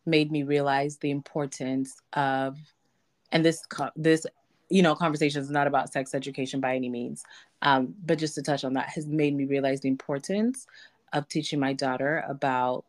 made 0.07 0.31
me 0.31 0.43
realize 0.43 0.97
the 0.99 1.11
importance 1.11 2.01
of 2.15 2.59
and 3.33 3.45
this 3.45 3.63
this 3.97 4.27
you 4.69 4.83
know 4.83 4.95
conversation 4.95 5.41
is 5.41 5.51
not 5.51 5.67
about 5.67 5.93
sex 5.93 6.15
education 6.15 6.61
by 6.61 6.75
any 6.75 6.89
means 6.89 7.23
um, 7.63 7.95
but 8.05 8.19
just 8.19 8.35
to 8.35 8.43
touch 8.43 8.65
on 8.65 8.75
that 8.75 8.89
has 8.89 9.07
made 9.07 9.35
me 9.35 9.45
realize 9.45 9.81
the 9.81 9.89
importance 9.89 10.67
of 11.13 11.29
teaching 11.29 11.61
my 11.61 11.73
daughter 11.73 12.25
about 12.29 12.85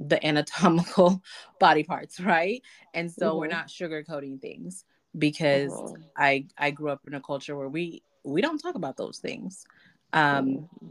the 0.00 0.24
anatomical 0.26 1.22
body 1.60 1.84
parts 1.84 2.18
right 2.20 2.62
and 2.94 3.10
so 3.10 3.30
mm-hmm. 3.30 3.38
we're 3.38 3.46
not 3.46 3.68
sugarcoating 3.68 4.40
things 4.40 4.84
because 5.18 5.72
mm-hmm. 5.72 6.02
i 6.16 6.44
i 6.58 6.70
grew 6.70 6.90
up 6.90 7.00
in 7.06 7.14
a 7.14 7.20
culture 7.20 7.56
where 7.56 7.68
we 7.68 8.02
we 8.24 8.40
don't 8.40 8.58
talk 8.58 8.74
about 8.74 8.96
those 8.96 9.18
things 9.18 9.64
um 10.12 10.46
mm-hmm. 10.46 10.86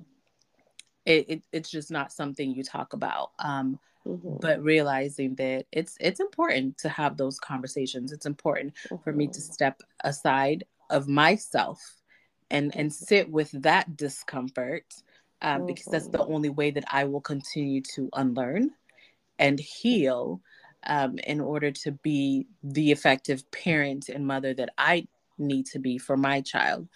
it, 1.05 1.25
it, 1.29 1.43
it's 1.51 1.69
just 1.69 1.91
not 1.91 2.11
something 2.11 2.51
you 2.51 2.63
talk 2.63 2.93
about 2.93 3.31
um 3.39 3.79
mm-hmm. 4.05 4.35
but 4.41 4.61
realizing 4.61 5.35
that 5.35 5.65
it's 5.71 5.95
it's 5.99 6.19
important 6.19 6.77
to 6.77 6.89
have 6.89 7.17
those 7.17 7.39
conversations 7.39 8.11
it's 8.11 8.25
important 8.25 8.73
mm-hmm. 8.85 9.01
for 9.03 9.13
me 9.13 9.27
to 9.27 9.39
mm-hmm. 9.39 9.53
step 9.53 9.81
aside 10.03 10.63
of 10.89 11.07
myself 11.07 11.95
and 12.51 12.75
and 12.75 12.91
mm-hmm. 12.91 13.05
sit 13.05 13.29
with 13.31 13.51
that 13.61 13.95
discomfort 13.95 14.85
um, 15.41 15.65
because 15.65 15.85
that's 15.85 16.09
the 16.09 16.17
mm-hmm. 16.17 16.33
only 16.33 16.49
way 16.49 16.71
that 16.71 16.83
i 16.91 17.05
will 17.05 17.21
continue 17.21 17.81
to 17.81 18.09
unlearn 18.13 18.71
and 19.37 19.59
heal 19.59 20.41
um, 20.87 21.17
in 21.27 21.41
order 21.41 21.71
to 21.71 21.91
be 21.91 22.47
the 22.63 22.91
effective 22.91 23.49
parent 23.51 24.09
and 24.09 24.25
mother 24.25 24.53
that 24.53 24.69
i 24.77 25.05
need 25.39 25.65
to 25.67 25.79
be 25.79 25.97
for 25.97 26.17
my 26.17 26.41
child. 26.41 26.87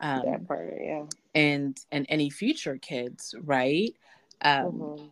Um, 0.00 0.22
that 0.24 0.46
part, 0.46 0.74
yeah. 0.80 1.04
and 1.34 1.76
and 1.90 2.06
any 2.08 2.30
future 2.30 2.78
kids 2.78 3.34
right? 3.42 3.92
Um, 4.42 4.64
mm-hmm. 4.64 5.06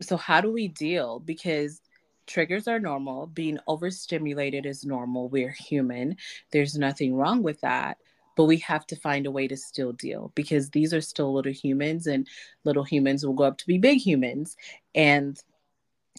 so 0.00 0.16
how 0.16 0.40
do 0.40 0.52
we 0.52 0.68
deal? 0.68 1.18
Because 1.18 1.82
triggers 2.28 2.68
are 2.68 2.78
normal. 2.78 3.26
Being 3.26 3.58
overstimulated 3.66 4.66
is 4.66 4.84
normal. 4.84 5.28
We're 5.28 5.50
human. 5.58 6.16
There's 6.52 6.78
nothing 6.78 7.16
wrong 7.16 7.42
with 7.42 7.60
that. 7.62 7.98
But 8.36 8.44
we 8.44 8.58
have 8.58 8.86
to 8.88 8.96
find 8.96 9.26
a 9.26 9.30
way 9.30 9.46
to 9.48 9.56
still 9.56 9.92
deal 9.92 10.32
because 10.34 10.70
these 10.70 10.92
are 10.94 11.00
still 11.00 11.32
little 11.32 11.52
humans 11.52 12.06
and 12.06 12.26
little 12.64 12.82
humans 12.82 13.24
will 13.24 13.32
grow 13.32 13.48
up 13.48 13.58
to 13.58 13.66
be 13.66 13.78
big 13.78 13.98
humans. 13.98 14.56
And 14.94 15.40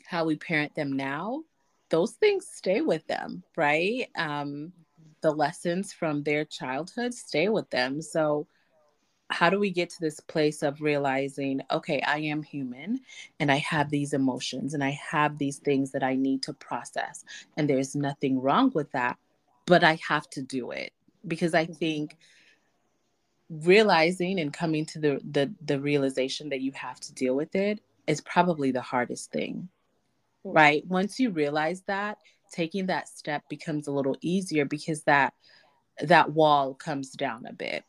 how 0.05 0.25
we 0.25 0.35
parent 0.35 0.73
them 0.75 0.93
now 0.93 1.43
those 1.89 2.11
things 2.13 2.47
stay 2.51 2.81
with 2.81 3.05
them 3.07 3.43
right? 3.55 4.09
Um, 4.17 4.73
the 5.21 5.31
lessons 5.31 5.93
from 5.93 6.23
their 6.23 6.45
childhood 6.45 7.13
stay 7.13 7.49
with 7.49 7.69
them. 7.69 8.01
So 8.01 8.47
how 9.29 9.49
do 9.49 9.59
we 9.59 9.71
get 9.71 9.89
to 9.89 9.99
this 10.01 10.19
place 10.19 10.61
of 10.61 10.81
realizing 10.81 11.59
okay 11.71 11.99
i 12.01 12.19
am 12.19 12.43
human 12.43 12.99
and 13.39 13.51
i 13.51 13.55
have 13.55 13.89
these 13.89 14.13
emotions 14.13 14.75
and 14.75 14.83
i 14.83 14.91
have 14.91 15.39
these 15.39 15.57
things 15.57 15.91
that 15.91 16.03
i 16.03 16.13
need 16.13 16.43
to 16.43 16.53
process 16.53 17.25
and 17.57 17.67
there's 17.67 17.95
nothing 17.95 18.39
wrong 18.39 18.71
with 18.75 18.91
that 18.91 19.17
but 19.65 19.83
i 19.83 19.97
have 20.07 20.29
to 20.29 20.43
do 20.43 20.69
it. 20.69 20.93
Because 21.27 21.55
i 21.55 21.65
think 21.65 22.17
realizing 23.49 24.39
and 24.39 24.53
coming 24.53 24.85
to 24.85 24.99
the 24.99 25.19
the, 25.31 25.51
the 25.65 25.79
realization 25.79 26.49
that 26.49 26.61
you 26.61 26.71
have 26.73 26.99
to 26.99 27.11
deal 27.13 27.35
with 27.35 27.55
it 27.55 27.79
is 28.05 28.21
probably 28.21 28.69
the 28.69 28.81
hardest 28.81 29.31
thing 29.31 29.67
right 30.53 30.85
once 30.87 31.19
you 31.19 31.29
realize 31.29 31.81
that 31.87 32.17
taking 32.51 32.85
that 32.85 33.09
step 33.09 33.43
becomes 33.49 33.87
a 33.87 33.91
little 33.91 34.15
easier 34.21 34.65
because 34.65 35.03
that 35.03 35.33
that 36.01 36.31
wall 36.31 36.73
comes 36.73 37.11
down 37.11 37.45
a 37.45 37.53
bit 37.53 37.83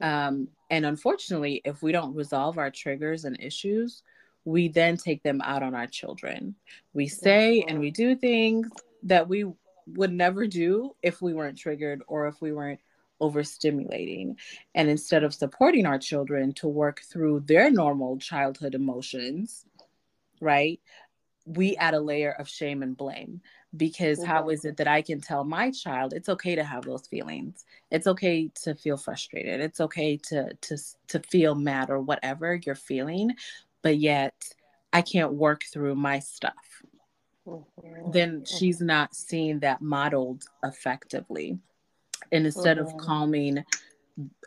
um, 0.00 0.48
and 0.70 0.86
unfortunately, 0.86 1.62
if 1.64 1.82
we 1.82 1.92
don't 1.92 2.14
resolve 2.14 2.58
our 2.58 2.70
triggers 2.70 3.24
and 3.24 3.38
issues, 3.40 4.02
we 4.44 4.68
then 4.68 4.96
take 4.96 5.22
them 5.22 5.40
out 5.42 5.62
on 5.62 5.74
our 5.74 5.86
children. 5.86 6.54
We 6.94 7.08
say 7.08 7.64
and 7.66 7.78
we 7.78 7.90
do 7.90 8.16
things 8.16 8.68
that 9.02 9.28
we 9.28 9.44
would 9.86 10.12
never 10.12 10.46
do 10.46 10.94
if 11.02 11.20
we 11.20 11.34
weren't 11.34 11.58
triggered 11.58 12.02
or 12.06 12.26
if 12.26 12.40
we 12.40 12.52
weren't 12.52 12.80
overstimulating. 13.20 14.36
And 14.74 14.88
instead 14.88 15.24
of 15.24 15.34
supporting 15.34 15.84
our 15.86 15.98
children 15.98 16.52
to 16.54 16.68
work 16.68 17.02
through 17.02 17.40
their 17.40 17.70
normal 17.70 18.18
childhood 18.18 18.74
emotions, 18.74 19.66
right? 20.40 20.80
We 21.46 21.76
add 21.76 21.94
a 21.94 22.00
layer 22.00 22.32
of 22.32 22.48
shame 22.48 22.82
and 22.82 22.96
blame 22.96 23.40
because 23.76 24.18
mm-hmm. 24.18 24.30
how 24.30 24.48
is 24.50 24.64
it 24.64 24.76
that 24.78 24.88
I 24.88 25.02
can 25.02 25.20
tell 25.20 25.44
my 25.44 25.70
child 25.70 26.12
it's 26.12 26.28
okay 26.28 26.54
to 26.54 26.64
have 26.64 26.84
those 26.84 27.06
feelings? 27.06 27.64
It's 27.90 28.06
okay 28.06 28.50
to 28.62 28.74
feel 28.74 28.96
frustrated. 28.96 29.60
It's 29.60 29.80
okay 29.80 30.16
to 30.28 30.52
to 30.54 30.78
to 31.08 31.20
feel 31.20 31.54
mad 31.54 31.90
or 31.90 32.00
whatever 32.00 32.60
you're 32.64 32.74
feeling, 32.74 33.32
but 33.82 33.98
yet 33.98 34.34
I 34.92 35.02
can't 35.02 35.34
work 35.34 35.64
through 35.64 35.94
my 35.94 36.18
stuff. 36.18 36.82
Mm-hmm. 37.46 38.10
Then 38.10 38.44
she's 38.44 38.80
not 38.80 39.14
seeing 39.14 39.60
that 39.60 39.80
modeled 39.80 40.44
effectively. 40.64 41.58
And 42.32 42.46
instead 42.46 42.76
mm-hmm. 42.76 42.86
of 42.86 42.96
calming 42.98 43.64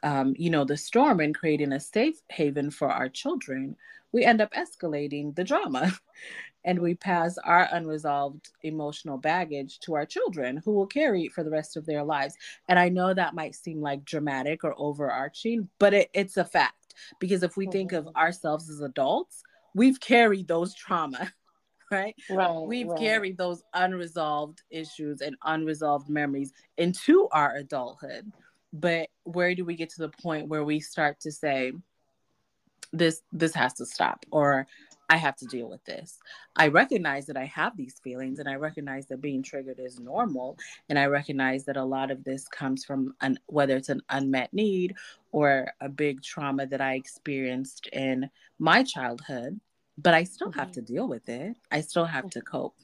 um, 0.03 0.33
you 0.37 0.49
know, 0.49 0.65
the 0.65 0.77
storm 0.77 1.19
and 1.19 1.35
creating 1.35 1.71
a 1.71 1.79
safe 1.79 2.21
haven 2.29 2.71
for 2.71 2.89
our 2.89 3.09
children, 3.09 3.75
we 4.11 4.23
end 4.23 4.41
up 4.41 4.53
escalating 4.53 5.35
the 5.35 5.43
drama. 5.43 5.91
and 6.65 6.79
we 6.79 6.95
pass 6.95 7.37
our 7.39 7.67
unresolved 7.71 8.49
emotional 8.63 9.17
baggage 9.17 9.79
to 9.79 9.95
our 9.95 10.05
children 10.05 10.61
who 10.63 10.71
will 10.71 10.87
carry 10.87 11.23
it 11.23 11.31
for 11.31 11.43
the 11.43 11.49
rest 11.49 11.77
of 11.77 11.85
their 11.85 12.03
lives. 12.03 12.35
And 12.69 12.79
I 12.79 12.89
know 12.89 13.13
that 13.13 13.35
might 13.35 13.55
seem 13.55 13.81
like 13.81 14.05
dramatic 14.05 14.63
or 14.63 14.73
overarching, 14.77 15.69
but 15.79 15.93
it, 15.93 16.09
it's 16.13 16.37
a 16.37 16.45
fact 16.45 16.95
because 17.19 17.43
if 17.43 17.57
we 17.57 17.67
think 17.67 17.91
of 17.91 18.05
mm-hmm. 18.05 18.17
ourselves 18.17 18.69
as 18.69 18.81
adults, 18.81 19.43
we've 19.75 19.99
carried 19.99 20.47
those 20.47 20.73
trauma. 20.73 21.31
Right? 21.91 22.15
right 22.31 22.65
we've 22.65 22.87
right. 22.87 22.99
carried 22.99 23.37
those 23.37 23.61
unresolved 23.75 24.63
issues 24.71 25.21
and 25.21 25.35
unresolved 25.43 26.09
memories 26.09 26.51
into 26.75 27.27
our 27.31 27.55
adulthood 27.57 28.31
but 28.71 29.09
where 29.25 29.53
do 29.53 29.63
we 29.63 29.75
get 29.75 29.91
to 29.91 30.01
the 30.01 30.09
point 30.09 30.47
where 30.47 30.63
we 30.63 30.79
start 30.79 31.19
to 31.19 31.31
say 31.31 31.71
this 32.93 33.21
this 33.31 33.53
has 33.53 33.73
to 33.73 33.85
stop 33.85 34.25
or 34.31 34.65
I 35.13 35.17
have 35.17 35.35
to 35.35 35.45
deal 35.45 35.69
with 35.69 35.85
this. 35.85 36.17
I 36.55 36.69
recognize 36.69 37.27
that 37.27 37.37
I 37.37 37.45
have 37.45 37.77
these 37.77 37.99
feelings 38.03 38.39
and 38.39 38.49
I 38.49 38.55
recognize 38.55 39.05
that 39.07 39.21
being 39.21 39.43
triggered 39.43 39.79
is 39.79 39.99
normal. 39.99 40.57
And 40.89 40.97
I 40.97 41.05
recognize 41.05 41.65
that 41.65 41.77
a 41.77 41.83
lot 41.83 42.09
of 42.09 42.23
this 42.23 42.47
comes 42.47 42.83
from 42.83 43.13
an, 43.21 43.37
whether 43.45 43.77
it's 43.77 43.89
an 43.89 44.01
unmet 44.09 44.51
need 44.55 44.95
or 45.31 45.71
a 45.81 45.87
big 45.87 46.23
trauma 46.23 46.65
that 46.65 46.81
I 46.81 46.95
experienced 46.95 47.85
in 47.93 48.27
my 48.57 48.81
childhood, 48.81 49.59
but 49.99 50.15
I 50.15 50.23
still 50.23 50.49
mm-hmm. 50.49 50.59
have 50.59 50.71
to 50.71 50.81
deal 50.81 51.07
with 51.07 51.29
it. 51.29 51.57
I 51.71 51.81
still 51.81 52.05
have 52.05 52.31
to 52.31 52.41
cope. 52.41 52.75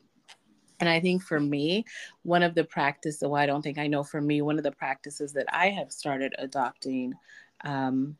And 0.80 0.88
I 0.88 1.00
think 1.00 1.24
for 1.24 1.40
me, 1.40 1.84
one 2.22 2.44
of 2.44 2.54
the 2.54 2.64
practices, 2.64 3.24
well, 3.24 3.42
I 3.42 3.48
don't 3.48 3.64
think 3.64 3.80
I 3.80 3.88
know 3.88 4.04
for 4.04 4.22
me, 4.22 4.44
one 4.44 4.60
of 4.60 4.64
the 4.64 4.72
practices 4.72 5.34
that 5.34 5.48
I 5.52 5.70
have 5.70 5.92
started 5.92 6.36
adopting 6.38 7.16
um, 7.64 8.18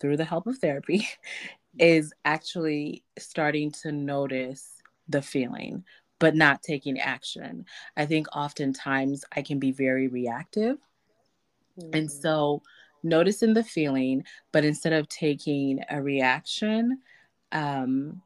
through 0.00 0.16
the 0.16 0.24
help 0.24 0.46
of 0.46 0.56
therapy 0.56 1.06
is 1.78 2.12
actually 2.24 3.04
starting 3.18 3.70
to 3.82 3.92
notice 3.92 4.82
the 5.08 5.22
feeling, 5.22 5.84
but 6.18 6.34
not 6.34 6.62
taking 6.62 6.98
action. 7.00 7.64
I 7.96 8.06
think 8.06 8.26
oftentimes 8.36 9.24
I 9.34 9.42
can 9.42 9.58
be 9.58 9.72
very 9.72 10.08
reactive. 10.08 10.78
Mm-hmm. 11.78 11.90
And 11.94 12.10
so 12.10 12.62
noticing 13.02 13.54
the 13.54 13.64
feeling, 13.64 14.24
but 14.52 14.64
instead 14.64 14.92
of 14.92 15.08
taking 15.08 15.80
a 15.90 16.00
reaction, 16.02 17.00
um, 17.52 18.22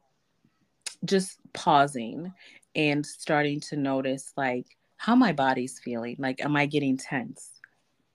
just 1.05 1.39
pausing 1.53 2.33
and 2.75 3.05
starting 3.05 3.59
to 3.59 3.75
notice 3.75 4.33
like 4.37 4.65
how 4.97 5.15
my 5.15 5.31
body's 5.31 5.79
feeling. 5.79 6.15
Like, 6.19 6.43
am 6.43 6.55
I 6.55 6.65
getting 6.65 6.97
tense 6.97 7.51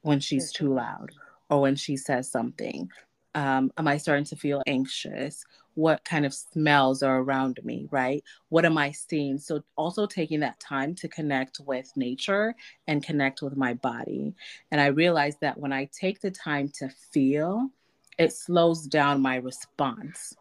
when 0.02 0.20
she's 0.20 0.52
too 0.52 0.72
loud 0.72 1.10
or 1.48 1.60
when 1.60 1.76
she 1.76 1.96
says 1.96 2.30
something? 2.30 2.90
Um, 3.34 3.72
am 3.78 3.88
I 3.88 3.96
starting 3.96 4.24
to 4.26 4.36
feel 4.36 4.62
anxious? 4.66 5.44
What 5.74 6.04
kind 6.04 6.26
of 6.26 6.34
smells 6.34 7.02
are 7.02 7.18
around 7.20 7.58
me, 7.64 7.88
right? 7.90 8.22
What 8.50 8.64
am 8.64 8.76
I 8.76 8.90
seeing? 8.92 9.38
So, 9.38 9.62
also 9.76 10.06
taking 10.06 10.40
that 10.40 10.60
time 10.60 10.94
to 10.96 11.08
connect 11.08 11.60
with 11.60 11.90
nature 11.96 12.54
and 12.86 13.02
connect 13.02 13.40
with 13.40 13.56
my 13.56 13.74
body. 13.74 14.34
And 14.70 14.80
I 14.80 14.86
realized 14.86 15.38
that 15.40 15.58
when 15.58 15.72
I 15.72 15.88
take 15.92 16.20
the 16.20 16.30
time 16.30 16.68
to 16.74 16.88
feel, 17.12 17.70
it 18.18 18.32
slows 18.32 18.86
down 18.86 19.22
my 19.22 19.36
response 19.36 20.34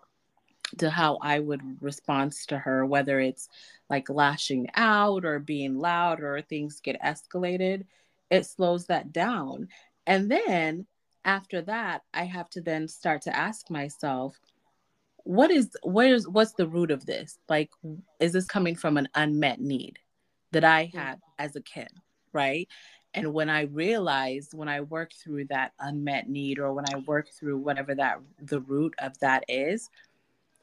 to 0.78 0.90
how 0.90 1.18
I 1.22 1.40
would 1.40 1.62
respond 1.82 2.34
to 2.48 2.58
her, 2.58 2.86
whether 2.86 3.20
it's 3.20 3.50
like 3.90 4.10
lashing 4.10 4.68
out 4.76 5.26
or 5.26 5.40
being 5.40 5.78
loud 5.78 6.22
or 6.22 6.42
things 6.42 6.82
get 6.82 7.02
escalated. 7.02 7.86
It 8.30 8.46
slows 8.46 8.88
that 8.88 9.12
down. 9.12 9.68
And 10.08 10.32
then 10.32 10.88
after 11.26 11.62
that 11.62 12.02
i 12.14 12.24
have 12.24 12.50
to 12.50 12.62
then 12.62 12.88
start 12.88 13.22
to 13.22 13.36
ask 13.36 13.70
myself 13.70 14.40
what 15.24 15.52
is 15.52 15.76
what 15.84 16.08
is 16.08 16.28
what's 16.28 16.54
the 16.54 16.68
root 16.68 16.90
of 16.90 17.06
this? 17.06 17.38
Like 17.48 17.70
is 18.20 18.34
this 18.34 18.46
coming 18.46 18.76
from 18.76 18.98
an 18.98 19.08
unmet 19.14 19.62
need 19.62 20.00
that 20.52 20.64
i 20.64 20.90
had 20.92 21.20
as 21.38 21.56
a 21.56 21.62
kid 21.62 21.90
right? 22.34 22.68
And 23.14 23.34
when 23.34 23.50
I 23.50 23.64
realize, 23.64 24.50
when 24.54 24.70
I 24.70 24.82
work 24.82 25.12
through 25.14 25.46
that 25.46 25.74
unmet 25.80 26.30
need 26.30 26.60
or 26.60 26.74
when 26.74 26.86
I 26.94 26.98
work 27.00 27.28
through 27.30 27.58
whatever 27.58 27.94
that 27.96 28.20
the 28.42 28.62
root 28.62 28.94
of 29.00 29.18
that 29.20 29.44
is, 29.50 29.90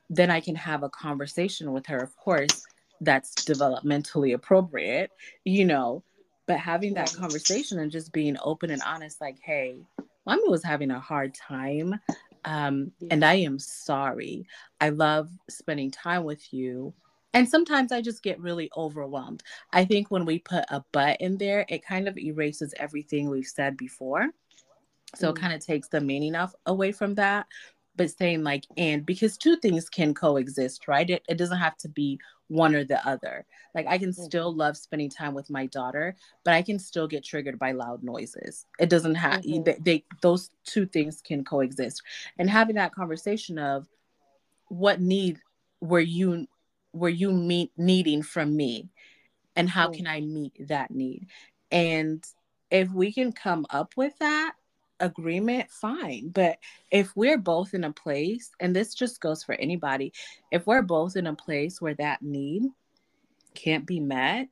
then 0.08 0.30
I 0.30 0.40
can 0.40 0.54
have 0.54 0.82
a 0.82 0.88
conversation 0.88 1.72
with 1.72 1.86
her, 1.86 1.98
of 1.98 2.16
course, 2.16 2.64
that's 3.02 3.34
developmentally 3.34 4.34
appropriate, 4.34 5.10
you 5.44 5.66
know, 5.66 6.02
but 6.46 6.58
having 6.58 6.94
that 6.94 7.12
conversation 7.12 7.78
and 7.78 7.92
just 7.92 8.12
being 8.12 8.36
open 8.42 8.70
and 8.70 8.80
honest, 8.82 9.20
like, 9.20 9.36
hey, 9.42 9.76
mommy 10.28 10.48
was 10.48 10.62
having 10.62 10.90
a 10.90 11.00
hard 11.00 11.34
time. 11.34 11.98
Um, 12.44 12.92
and 13.10 13.24
I 13.24 13.34
am 13.34 13.58
sorry. 13.58 14.46
I 14.80 14.90
love 14.90 15.30
spending 15.48 15.90
time 15.90 16.24
with 16.24 16.52
you. 16.52 16.94
And 17.34 17.48
sometimes 17.48 17.92
I 17.92 18.00
just 18.00 18.22
get 18.22 18.40
really 18.40 18.70
overwhelmed. 18.76 19.42
I 19.72 19.84
think 19.84 20.10
when 20.10 20.24
we 20.24 20.38
put 20.38 20.64
a 20.70 20.84
but 20.92 21.20
in 21.20 21.36
there, 21.36 21.66
it 21.68 21.84
kind 21.84 22.08
of 22.08 22.16
erases 22.16 22.74
everything 22.78 23.28
we've 23.28 23.46
said 23.46 23.76
before. 23.76 24.28
So 25.14 25.28
mm. 25.28 25.36
it 25.36 25.40
kind 25.40 25.52
of 25.52 25.64
takes 25.64 25.88
the 25.88 26.00
meaning 26.00 26.34
of 26.34 26.54
away 26.66 26.92
from 26.92 27.14
that 27.16 27.46
but 27.98 28.10
saying 28.10 28.42
like 28.42 28.64
and 28.78 29.04
because 29.04 29.36
two 29.36 29.56
things 29.56 29.90
can 29.90 30.14
coexist 30.14 30.88
right 30.88 31.10
it, 31.10 31.22
it 31.28 31.36
doesn't 31.36 31.58
have 31.58 31.76
to 31.76 31.88
be 31.88 32.18
one 32.46 32.74
or 32.74 32.84
the 32.84 33.06
other 33.06 33.44
like 33.74 33.86
i 33.86 33.98
can 33.98 34.10
mm-hmm. 34.10 34.22
still 34.22 34.54
love 34.54 34.76
spending 34.76 35.10
time 35.10 35.34
with 35.34 35.50
my 35.50 35.66
daughter 35.66 36.16
but 36.44 36.54
i 36.54 36.62
can 36.62 36.78
still 36.78 37.06
get 37.06 37.22
triggered 37.22 37.58
by 37.58 37.72
loud 37.72 38.02
noises 38.02 38.64
it 38.78 38.88
doesn't 38.88 39.16
have 39.16 39.42
mm-hmm. 39.42 39.62
they, 39.64 39.76
they 39.80 40.04
those 40.22 40.48
two 40.64 40.86
things 40.86 41.20
can 41.20 41.44
coexist 41.44 42.00
and 42.38 42.48
having 42.48 42.76
that 42.76 42.94
conversation 42.94 43.58
of 43.58 43.86
what 44.68 45.00
need 45.00 45.38
were 45.82 46.00
you 46.00 46.46
were 46.94 47.08
you 47.08 47.30
meet 47.30 47.72
needing 47.76 48.22
from 48.22 48.56
me 48.56 48.88
and 49.56 49.68
how 49.68 49.86
mm-hmm. 49.86 49.96
can 49.96 50.06
i 50.06 50.20
meet 50.20 50.54
that 50.68 50.90
need 50.90 51.26
and 51.70 52.24
if 52.70 52.90
we 52.90 53.12
can 53.12 53.32
come 53.32 53.66
up 53.70 53.92
with 53.96 54.16
that 54.18 54.54
agreement, 55.00 55.70
fine. 55.70 56.30
But 56.30 56.58
if 56.90 57.14
we're 57.16 57.38
both 57.38 57.74
in 57.74 57.84
a 57.84 57.92
place, 57.92 58.50
and 58.60 58.74
this 58.74 58.94
just 58.94 59.20
goes 59.20 59.42
for 59.42 59.54
anybody, 59.56 60.12
if 60.50 60.66
we're 60.66 60.82
both 60.82 61.16
in 61.16 61.26
a 61.26 61.34
place 61.34 61.80
where 61.80 61.94
that 61.94 62.22
need 62.22 62.62
can't 63.54 63.86
be 63.86 64.00
met, 64.00 64.48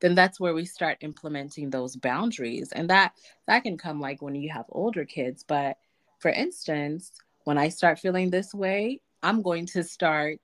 then 0.00 0.14
that's 0.14 0.40
where 0.40 0.54
we 0.54 0.64
start 0.64 0.98
implementing 1.00 1.70
those 1.70 1.96
boundaries. 1.96 2.72
And 2.72 2.88
that 2.90 3.12
that 3.46 3.62
can 3.62 3.76
come 3.76 4.00
like 4.00 4.22
when 4.22 4.34
you 4.34 4.50
have 4.50 4.66
older 4.70 5.04
kids. 5.04 5.44
But 5.46 5.76
for 6.18 6.30
instance, 6.30 7.12
when 7.44 7.58
I 7.58 7.68
start 7.68 7.98
feeling 7.98 8.30
this 8.30 8.54
way, 8.54 9.00
I'm 9.22 9.42
going 9.42 9.66
to 9.66 9.84
start 9.84 10.38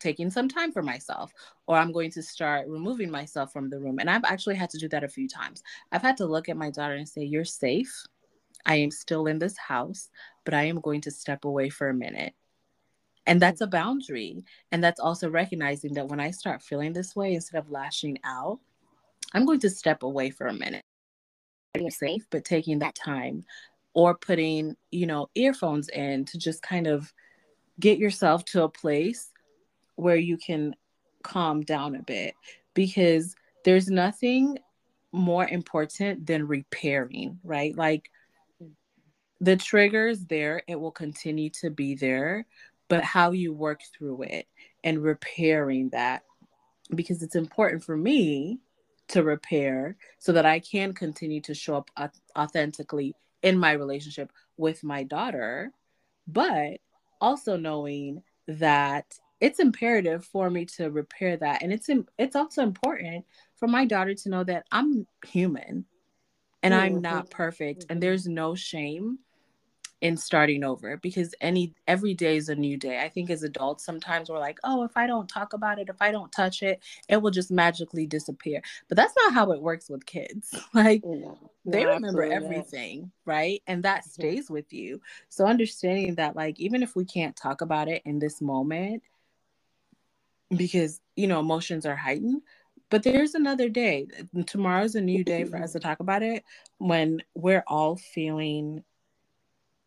taking 0.00 0.30
some 0.30 0.48
time 0.48 0.72
for 0.72 0.82
myself 0.82 1.32
or 1.66 1.76
i'm 1.76 1.92
going 1.92 2.10
to 2.10 2.22
start 2.22 2.68
removing 2.68 3.10
myself 3.10 3.52
from 3.52 3.70
the 3.70 3.78
room 3.78 3.98
and 3.98 4.10
i've 4.10 4.24
actually 4.24 4.54
had 4.54 4.68
to 4.68 4.76
do 4.76 4.88
that 4.88 5.04
a 5.04 5.08
few 5.08 5.28
times 5.28 5.62
i've 5.92 6.02
had 6.02 6.16
to 6.16 6.26
look 6.26 6.48
at 6.48 6.56
my 6.56 6.68
daughter 6.68 6.94
and 6.94 7.08
say 7.08 7.22
you're 7.22 7.44
safe 7.44 8.04
I 8.66 8.76
am 8.76 8.90
still 8.90 9.26
in 9.26 9.38
this 9.38 9.56
house, 9.58 10.08
but 10.44 10.54
I 10.54 10.64
am 10.64 10.80
going 10.80 11.00
to 11.02 11.10
step 11.10 11.44
away 11.44 11.68
for 11.68 11.88
a 11.88 11.94
minute. 11.94 12.34
And 13.26 13.40
that's 13.40 13.60
a 13.60 13.66
boundary. 13.66 14.44
And 14.70 14.82
that's 14.84 15.00
also 15.00 15.30
recognizing 15.30 15.94
that 15.94 16.08
when 16.08 16.20
I 16.20 16.30
start 16.30 16.62
feeling 16.62 16.92
this 16.92 17.16
way, 17.16 17.34
instead 17.34 17.58
of 17.58 17.70
lashing 17.70 18.18
out, 18.24 18.58
I'm 19.32 19.46
going 19.46 19.60
to 19.60 19.70
step 19.70 20.02
away 20.02 20.30
for 20.30 20.46
a 20.46 20.52
minute. 20.52 20.82
Being 21.72 21.90
safe, 21.90 22.26
but 22.30 22.44
taking 22.44 22.78
that 22.80 22.94
time 22.94 23.44
or 23.94 24.14
putting, 24.14 24.76
you 24.90 25.06
know, 25.06 25.28
earphones 25.34 25.88
in 25.88 26.24
to 26.26 26.38
just 26.38 26.62
kind 26.62 26.86
of 26.86 27.12
get 27.80 27.98
yourself 27.98 28.44
to 28.44 28.62
a 28.62 28.68
place 28.68 29.30
where 29.96 30.16
you 30.16 30.36
can 30.36 30.74
calm 31.22 31.62
down 31.62 31.96
a 31.96 32.02
bit 32.02 32.34
because 32.74 33.34
there's 33.64 33.88
nothing 33.88 34.58
more 35.12 35.48
important 35.48 36.26
than 36.26 36.46
repairing, 36.46 37.38
right? 37.42 37.76
Like 37.76 38.10
the 39.44 39.56
trigger 39.56 40.08
is 40.08 40.24
there, 40.24 40.62
it 40.66 40.80
will 40.80 40.90
continue 40.90 41.50
to 41.50 41.68
be 41.68 41.94
there, 41.94 42.46
but 42.88 43.04
how 43.04 43.32
you 43.32 43.52
work 43.52 43.80
through 43.96 44.22
it 44.22 44.46
and 44.82 45.02
repairing 45.02 45.90
that 45.90 46.22
because 46.94 47.22
it's 47.22 47.36
important 47.36 47.84
for 47.84 47.96
me 47.96 48.58
to 49.08 49.22
repair 49.22 49.96
so 50.18 50.32
that 50.32 50.46
I 50.46 50.60
can 50.60 50.94
continue 50.94 51.42
to 51.42 51.54
show 51.54 51.76
up 51.76 51.90
authentically 52.36 53.14
in 53.42 53.58
my 53.58 53.72
relationship 53.72 54.32
with 54.56 54.82
my 54.82 55.02
daughter, 55.02 55.72
but 56.26 56.78
also 57.20 57.58
knowing 57.58 58.22
that 58.48 59.18
it's 59.40 59.60
imperative 59.60 60.24
for 60.24 60.48
me 60.48 60.64
to 60.64 60.90
repair 60.90 61.36
that 61.36 61.62
and 61.62 61.72
it's 61.72 61.90
it's 62.18 62.36
also 62.36 62.62
important 62.62 63.26
for 63.56 63.66
my 63.66 63.84
daughter 63.84 64.14
to 64.14 64.28
know 64.30 64.44
that 64.44 64.64
I'm 64.72 65.06
human 65.26 65.84
and 66.62 66.72
mm-hmm. 66.72 66.82
I'm 66.82 67.00
not 67.02 67.30
perfect 67.30 67.82
and 67.90 67.96
mm-hmm. 67.96 68.00
there's 68.00 68.26
no 68.26 68.54
shame 68.54 69.18
in 70.00 70.16
starting 70.16 70.64
over 70.64 70.96
because 70.98 71.34
any 71.40 71.72
every 71.86 72.14
day 72.14 72.36
is 72.36 72.48
a 72.48 72.54
new 72.54 72.76
day. 72.76 73.00
I 73.00 73.08
think 73.08 73.30
as 73.30 73.42
adults 73.42 73.84
sometimes 73.84 74.28
we're 74.28 74.38
like, 74.38 74.58
"Oh, 74.64 74.84
if 74.84 74.96
I 74.96 75.06
don't 75.06 75.28
talk 75.28 75.52
about 75.52 75.78
it, 75.78 75.88
if 75.88 75.96
I 76.00 76.10
don't 76.10 76.30
touch 76.30 76.62
it, 76.62 76.82
it 77.08 77.22
will 77.22 77.30
just 77.30 77.50
magically 77.50 78.06
disappear." 78.06 78.62
But 78.88 78.96
that's 78.96 79.14
not 79.16 79.32
how 79.32 79.52
it 79.52 79.62
works 79.62 79.88
with 79.88 80.06
kids. 80.06 80.54
Like 80.74 81.04
no, 81.04 81.38
they 81.64 81.86
remember 81.86 82.24
everything, 82.24 83.12
right? 83.24 83.62
And 83.66 83.84
that 83.84 84.00
mm-hmm. 84.00 84.10
stays 84.10 84.50
with 84.50 84.72
you. 84.72 85.00
So 85.28 85.46
understanding 85.46 86.16
that 86.16 86.34
like 86.34 86.58
even 86.58 86.82
if 86.82 86.96
we 86.96 87.04
can't 87.04 87.36
talk 87.36 87.60
about 87.60 87.88
it 87.88 88.02
in 88.04 88.18
this 88.18 88.40
moment 88.40 89.02
because, 90.56 91.00
you 91.16 91.26
know, 91.26 91.40
emotions 91.40 91.86
are 91.86 91.96
heightened, 91.96 92.42
but 92.90 93.02
there's 93.02 93.34
another 93.34 93.68
day. 93.68 94.06
Tomorrow's 94.46 94.94
a 94.94 95.00
new 95.00 95.24
day 95.24 95.44
for 95.44 95.62
us 95.62 95.72
to 95.72 95.80
talk 95.80 96.00
about 96.00 96.22
it 96.22 96.44
when 96.78 97.22
we're 97.34 97.64
all 97.66 97.96
feeling 97.96 98.84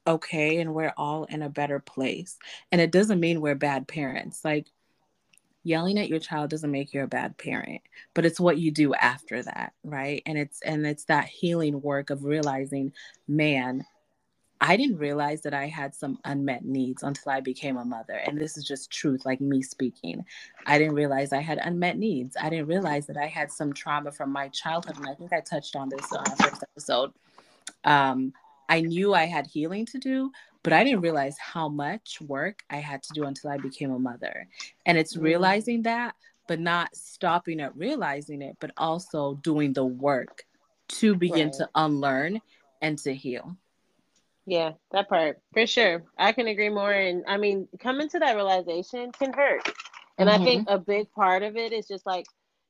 okay 0.07 0.59
and 0.59 0.73
we're 0.73 0.93
all 0.97 1.25
in 1.25 1.41
a 1.41 1.49
better 1.49 1.79
place. 1.79 2.37
And 2.71 2.81
it 2.81 2.91
doesn't 2.91 3.19
mean 3.19 3.41
we're 3.41 3.55
bad 3.55 3.87
parents. 3.87 4.43
Like 4.43 4.67
yelling 5.63 5.99
at 5.99 6.07
your 6.07 6.19
child 6.19 6.49
doesn't 6.49 6.71
make 6.71 6.93
you 6.93 7.03
a 7.03 7.07
bad 7.07 7.37
parent, 7.37 7.81
but 8.13 8.25
it's 8.25 8.39
what 8.39 8.57
you 8.57 8.71
do 8.71 8.93
after 8.93 9.43
that, 9.43 9.73
right? 9.83 10.23
And 10.25 10.37
it's 10.37 10.61
and 10.61 10.87
it's 10.87 11.05
that 11.05 11.25
healing 11.25 11.81
work 11.81 12.09
of 12.09 12.23
realizing, 12.23 12.93
man, 13.27 13.85
I 14.59 14.77
didn't 14.77 14.97
realize 14.97 15.41
that 15.41 15.53
I 15.53 15.67
had 15.67 15.93
some 15.93 16.17
unmet 16.25 16.65
needs 16.65 17.03
until 17.03 17.31
I 17.31 17.41
became 17.41 17.77
a 17.77 17.85
mother. 17.85 18.13
And 18.13 18.39
this 18.39 18.57
is 18.57 18.63
just 18.63 18.91
truth, 18.91 19.25
like 19.25 19.39
me 19.39 19.61
speaking. 19.61 20.25
I 20.65 20.79
didn't 20.79 20.95
realize 20.95 21.31
I 21.31 21.41
had 21.41 21.59
unmet 21.59 21.97
needs. 21.97 22.35
I 22.41 22.49
didn't 22.49 22.67
realize 22.67 23.05
that 23.07 23.17
I 23.17 23.27
had 23.27 23.51
some 23.51 23.71
trauma 23.73 24.11
from 24.11 24.31
my 24.31 24.47
childhood. 24.49 24.97
And 24.97 25.07
I 25.07 25.13
think 25.13 25.31
I 25.31 25.41
touched 25.41 25.75
on 25.75 25.89
this 25.89 26.11
on 26.11 26.19
our 26.27 26.35
first 26.37 26.63
episode. 26.63 27.11
Um, 27.83 28.33
I 28.69 28.81
knew 28.81 29.13
I 29.13 29.25
had 29.25 29.47
healing 29.47 29.85
to 29.87 29.97
do, 29.97 30.31
but 30.63 30.73
I 30.73 30.83
didn't 30.83 31.01
realize 31.01 31.37
how 31.39 31.69
much 31.69 32.19
work 32.21 32.63
I 32.69 32.77
had 32.77 33.03
to 33.03 33.13
do 33.13 33.23
until 33.23 33.49
I 33.49 33.57
became 33.57 33.91
a 33.91 33.99
mother. 33.99 34.47
And 34.85 34.97
it's 34.97 35.15
mm. 35.15 35.23
realizing 35.23 35.83
that, 35.83 36.15
but 36.47 36.59
not 36.59 36.95
stopping 36.95 37.61
at 37.61 37.75
realizing 37.77 38.41
it, 38.41 38.57
but 38.59 38.71
also 38.77 39.35
doing 39.35 39.73
the 39.73 39.85
work 39.85 40.43
to 40.89 41.15
begin 41.15 41.47
right. 41.47 41.57
to 41.57 41.69
unlearn 41.75 42.41
and 42.81 42.97
to 42.99 43.13
heal. 43.13 43.55
Yeah, 44.45 44.73
that 44.91 45.09
part 45.09 45.41
for 45.53 45.67
sure. 45.67 46.03
I 46.17 46.31
can 46.31 46.47
agree 46.47 46.69
more. 46.69 46.91
And 46.91 47.23
I 47.27 47.37
mean, 47.37 47.67
coming 47.79 48.07
to 48.09 48.19
that 48.19 48.35
realization 48.35 49.11
can 49.11 49.33
hurt. 49.33 49.69
And 50.17 50.29
mm-hmm. 50.29 50.41
I 50.41 50.45
think 50.45 50.69
a 50.69 50.77
big 50.77 51.11
part 51.11 51.43
of 51.43 51.57
it 51.57 51.73
is 51.73 51.87
just 51.87 52.05
like, 52.05 52.25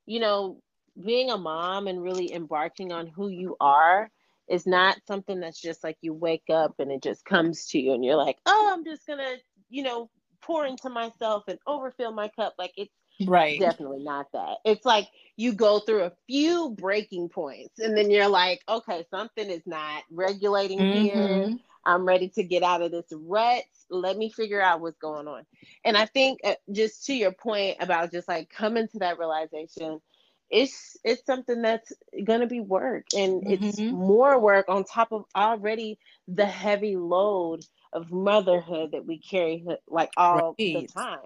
you 0.07 0.19
know, 0.19 0.57
being 1.03 1.29
a 1.29 1.37
mom 1.37 1.87
and 1.87 2.01
really 2.01 2.33
embarking 2.33 2.91
on 2.91 3.07
who 3.07 3.29
you 3.29 3.55
are 3.59 4.09
it's 4.47 4.67
not 4.67 4.97
something 5.07 5.39
that's 5.39 5.61
just 5.61 5.83
like 5.83 5.97
you 6.01 6.13
wake 6.13 6.49
up 6.51 6.75
and 6.79 6.91
it 6.91 7.03
just 7.03 7.25
comes 7.25 7.67
to 7.67 7.79
you 7.79 7.93
and 7.93 8.03
you're 8.03 8.15
like, 8.15 8.37
oh, 8.45 8.71
I'm 8.73 8.85
just 8.85 9.05
gonna, 9.05 9.35
you 9.69 9.83
know, 9.83 10.09
pour 10.41 10.65
into 10.65 10.89
myself 10.89 11.43
and 11.47 11.59
overfill 11.67 12.11
my 12.11 12.29
cup. 12.29 12.53
Like 12.57 12.73
it's 12.77 12.91
right 13.25 13.59
definitely 13.59 14.03
not 14.03 14.27
that. 14.33 14.57
It's 14.63 14.85
like 14.85 15.07
you 15.35 15.53
go 15.53 15.79
through 15.79 16.03
a 16.03 16.13
few 16.27 16.69
breaking 16.77 17.29
points 17.29 17.79
and 17.79 17.97
then 17.97 18.09
you're 18.09 18.29
like, 18.29 18.61
okay, 18.69 19.05
something 19.09 19.49
is 19.49 19.63
not 19.65 20.03
regulating 20.11 20.79
mm-hmm. 20.79 21.01
here. 21.01 21.57
I'm 21.85 22.05
ready 22.05 22.27
to 22.29 22.43
get 22.43 22.63
out 22.63 22.81
of 22.81 22.91
this 22.91 23.05
rut. 23.11 23.63
Let 23.89 24.17
me 24.17 24.29
figure 24.29 24.61
out 24.61 24.81
what's 24.81 24.97
going 24.97 25.27
on. 25.27 25.45
And 25.85 25.95
I 25.97 26.05
think 26.05 26.39
uh, 26.43 26.55
just 26.71 27.05
to 27.05 27.13
your 27.13 27.31
point 27.31 27.77
about 27.79 28.11
just 28.11 28.27
like 28.27 28.49
coming 28.49 28.89
to 28.89 28.99
that 28.99 29.17
realization 29.17 30.01
it's 30.49 30.97
it's 31.03 31.25
something 31.25 31.61
that's 31.61 31.91
going 32.23 32.39
to 32.39 32.47
be 32.47 32.59
work 32.59 33.05
and 33.15 33.43
mm-hmm. 33.43 33.63
it's 33.63 33.79
more 33.79 34.39
work 34.39 34.65
on 34.69 34.83
top 34.83 35.11
of 35.11 35.25
already 35.35 35.99
the 36.27 36.45
heavy 36.45 36.95
load 36.95 37.63
of 37.93 38.11
motherhood 38.11 38.91
that 38.91 39.05
we 39.05 39.17
carry 39.17 39.65
like 39.87 40.09
all 40.17 40.35
right. 40.35 40.57
the 40.57 40.87
time 40.87 41.19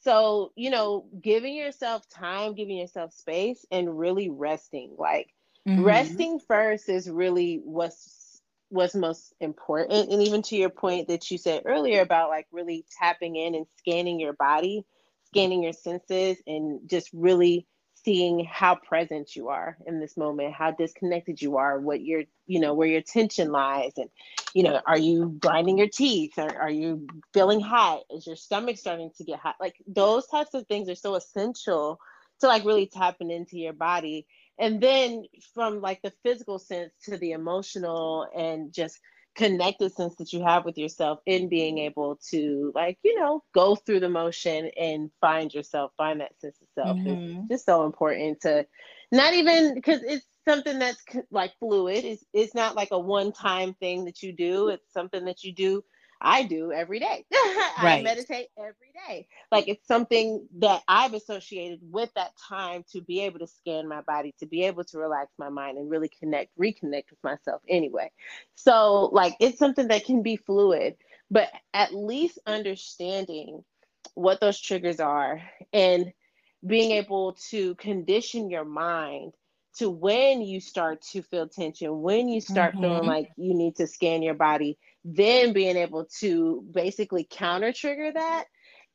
so 0.00 0.52
you 0.56 0.70
know 0.70 1.06
giving 1.20 1.54
yourself 1.54 2.08
time 2.08 2.54
giving 2.54 2.76
yourself 2.76 3.12
space 3.12 3.64
and 3.70 3.98
really 3.98 4.28
resting 4.30 4.94
like 4.98 5.32
mm-hmm. 5.66 5.84
resting 5.84 6.40
first 6.40 6.88
is 6.88 7.08
really 7.08 7.60
what's 7.64 8.40
what's 8.68 8.96
most 8.96 9.32
important 9.40 10.10
and 10.10 10.22
even 10.22 10.42
to 10.42 10.56
your 10.56 10.70
point 10.70 11.06
that 11.06 11.30
you 11.30 11.38
said 11.38 11.62
earlier 11.66 12.00
about 12.00 12.30
like 12.30 12.46
really 12.50 12.84
tapping 12.98 13.36
in 13.36 13.54
and 13.54 13.66
scanning 13.78 14.18
your 14.18 14.32
body 14.32 14.84
scanning 15.28 15.62
your 15.62 15.72
senses 15.72 16.38
and 16.46 16.80
just 16.88 17.08
really 17.12 17.66
seeing 18.06 18.44
how 18.44 18.76
present 18.76 19.34
you 19.34 19.48
are 19.48 19.76
in 19.84 19.98
this 19.98 20.16
moment, 20.16 20.54
how 20.54 20.70
disconnected 20.70 21.42
you 21.42 21.56
are, 21.56 21.80
what 21.80 22.00
your, 22.00 22.22
you 22.46 22.60
know, 22.60 22.72
where 22.72 22.86
your 22.86 23.02
tension 23.02 23.50
lies. 23.50 23.94
And, 23.96 24.08
you 24.54 24.62
know, 24.62 24.80
are 24.86 24.96
you 24.96 25.36
grinding 25.40 25.78
your 25.78 25.88
teeth? 25.88 26.34
Or 26.38 26.48
are 26.48 26.70
you 26.70 27.08
feeling 27.34 27.60
hot? 27.60 28.02
Is 28.08 28.24
your 28.24 28.36
stomach 28.36 28.78
starting 28.78 29.10
to 29.16 29.24
get 29.24 29.40
hot? 29.40 29.56
Like 29.60 29.74
those 29.88 30.28
types 30.28 30.54
of 30.54 30.68
things 30.68 30.88
are 30.88 30.94
so 30.94 31.16
essential 31.16 31.98
to 32.40 32.46
like 32.46 32.64
really 32.64 32.86
tapping 32.86 33.32
into 33.32 33.58
your 33.58 33.72
body. 33.72 34.28
And 34.56 34.80
then 34.80 35.24
from 35.52 35.80
like 35.80 36.00
the 36.02 36.12
physical 36.22 36.60
sense 36.60 36.92
to 37.06 37.18
the 37.18 37.32
emotional 37.32 38.28
and 38.36 38.72
just 38.72 39.00
connected 39.36 39.92
sense 39.92 40.14
that 40.16 40.32
you 40.32 40.42
have 40.42 40.64
with 40.64 40.78
yourself 40.78 41.20
in 41.26 41.48
being 41.48 41.78
able 41.78 42.18
to 42.30 42.72
like 42.74 42.98
you 43.04 43.18
know 43.20 43.42
go 43.54 43.76
through 43.76 44.00
the 44.00 44.08
motion 44.08 44.70
and 44.80 45.10
find 45.20 45.52
yourself 45.52 45.92
find 45.96 46.20
that 46.20 46.38
sense 46.40 46.56
of 46.60 46.68
self. 46.74 46.96
Mm-hmm. 46.96 47.42
is 47.42 47.48
just 47.50 47.66
so 47.66 47.84
important 47.84 48.40
to 48.40 48.66
not 49.12 49.34
even 49.34 49.74
because 49.74 50.02
it's 50.02 50.26
something 50.48 50.78
that's 50.78 51.02
like 51.30 51.52
fluid. 51.58 52.04
It's, 52.04 52.24
it's 52.32 52.54
not 52.54 52.76
like 52.76 52.88
a 52.92 52.98
one 52.98 53.32
time 53.32 53.74
thing 53.74 54.04
that 54.06 54.22
you 54.22 54.32
do. 54.32 54.68
It's 54.68 54.92
something 54.92 55.24
that 55.26 55.44
you 55.44 55.52
do 55.52 55.82
I 56.20 56.44
do 56.44 56.72
every 56.72 56.98
day. 56.98 57.24
right. 57.82 57.98
I 57.98 58.02
meditate 58.02 58.48
every 58.58 58.92
day. 59.08 59.26
Like 59.52 59.68
it's 59.68 59.86
something 59.86 60.46
that 60.58 60.82
I've 60.88 61.14
associated 61.14 61.80
with 61.82 62.10
that 62.14 62.32
time 62.48 62.84
to 62.92 63.00
be 63.00 63.20
able 63.22 63.38
to 63.40 63.46
scan 63.46 63.88
my 63.88 64.00
body, 64.02 64.34
to 64.40 64.46
be 64.46 64.64
able 64.64 64.84
to 64.84 64.98
relax 64.98 65.32
my 65.38 65.48
mind 65.48 65.78
and 65.78 65.90
really 65.90 66.08
connect, 66.08 66.56
reconnect 66.58 67.10
with 67.10 67.22
myself 67.22 67.62
anyway. 67.68 68.10
So, 68.54 69.10
like, 69.12 69.34
it's 69.40 69.58
something 69.58 69.88
that 69.88 70.04
can 70.04 70.22
be 70.22 70.36
fluid, 70.36 70.96
but 71.30 71.48
at 71.74 71.94
least 71.94 72.38
understanding 72.46 73.64
what 74.14 74.40
those 74.40 74.60
triggers 74.60 75.00
are 75.00 75.42
and 75.72 76.12
being 76.66 76.92
able 76.92 77.36
to 77.50 77.74
condition 77.76 78.50
your 78.50 78.64
mind 78.64 79.32
to 79.76 79.90
when 79.90 80.40
you 80.40 80.60
start 80.60 81.02
to 81.02 81.22
feel 81.22 81.46
tension, 81.46 82.00
when 82.00 82.28
you 82.28 82.40
start 82.40 82.72
mm-hmm. 82.72 82.82
feeling 82.82 83.06
like 83.06 83.28
you 83.36 83.54
need 83.54 83.76
to 83.76 83.86
scan 83.86 84.22
your 84.22 84.34
body, 84.34 84.78
then 85.06 85.52
being 85.52 85.76
able 85.76 86.06
to 86.18 86.64
basically 86.70 87.26
counter 87.30 87.72
trigger 87.72 88.10
that 88.12 88.44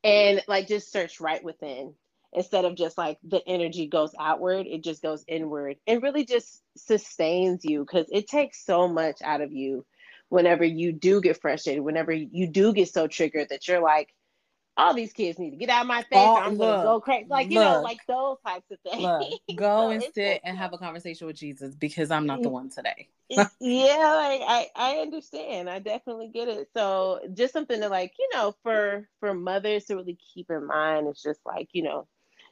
and 0.04 0.42
like 0.48 0.68
just 0.68 0.92
search 0.92 1.22
right 1.22 1.44
within 1.44 1.94
instead 2.34 2.66
of 2.66 2.76
just 2.76 2.98
like 2.98 3.18
the 3.24 3.42
energy 3.48 3.88
goes 3.88 4.12
outward, 4.20 4.68
it 4.68 4.84
just 4.84 5.02
goes 5.02 5.24
inward. 5.28 5.78
And 5.88 6.04
really 6.04 6.26
just 6.26 6.62
sustains 6.78 7.64
you 7.64 7.80
because 7.86 8.08
it 8.12 8.28
takes 8.28 8.66
so 8.66 8.88
much 8.88 9.22
out 9.24 9.42
of 9.42 9.52
you 9.52 9.86
whenever 10.30 10.64
you 10.64 10.94
do 10.94 11.22
get 11.22 11.42
frustrated, 11.42 11.84
whenever 11.84 12.12
you 12.12 12.48
do 12.48 12.74
get 12.74 12.90
so 12.90 13.08
triggered 13.08 13.50
that 13.50 13.68
you're 13.68 13.82
like, 13.82 14.10
all 14.78 14.94
these 14.94 15.14
kids 15.14 15.38
need 15.38 15.52
to 15.52 15.58
get 15.58 15.70
out 15.70 15.82
of 15.82 15.88
my 15.88 16.02
face. 16.04 16.18
I'm 16.18 16.56
look, 16.56 16.60
gonna 16.60 16.84
go 16.84 17.02
crazy. 17.02 17.28
Like, 17.30 17.50
you 17.50 17.60
look, 17.60 17.70
know, 17.70 17.82
like 17.82 18.00
those 18.08 18.38
types 18.46 18.72
of 18.72 18.80
things. 18.80 19.04
Look, 19.04 19.40
go 19.56 19.88
so 19.88 19.90
and 19.90 20.04
sit 20.14 20.42
and 20.44 20.58
have 20.58 20.74
a 20.74 20.78
conversation 20.78 21.28
with 21.28 21.36
Jesus 21.36 21.76
because 21.76 22.12
I'm 22.12 22.26
not 22.26 22.42
the 22.42 22.50
one 22.50 22.70
today. 22.70 23.10
yeah, 23.30 23.44
like 23.50 24.42
I, 24.48 24.68
I 24.76 24.92
understand. 24.98 25.70
I 25.70 25.80
definitely 25.80 26.30
get 26.30 26.48
it. 26.48 26.70
So 26.76 27.20
just 27.34 27.54
something 27.54 27.80
to 27.80 27.90
like, 27.90 28.14
you 28.18 28.30
know, 28.34 28.56
for 28.64 29.08
for 29.20 29.34
mothers 29.34 29.86
to 29.86 29.96
really 29.96 30.18
keep 30.34 30.50
in 30.50 30.68
mind 30.68 31.08
is 31.08 31.22
just 31.22 31.42
like, 31.46 31.70
you 31.74 31.84
know, 31.84 32.08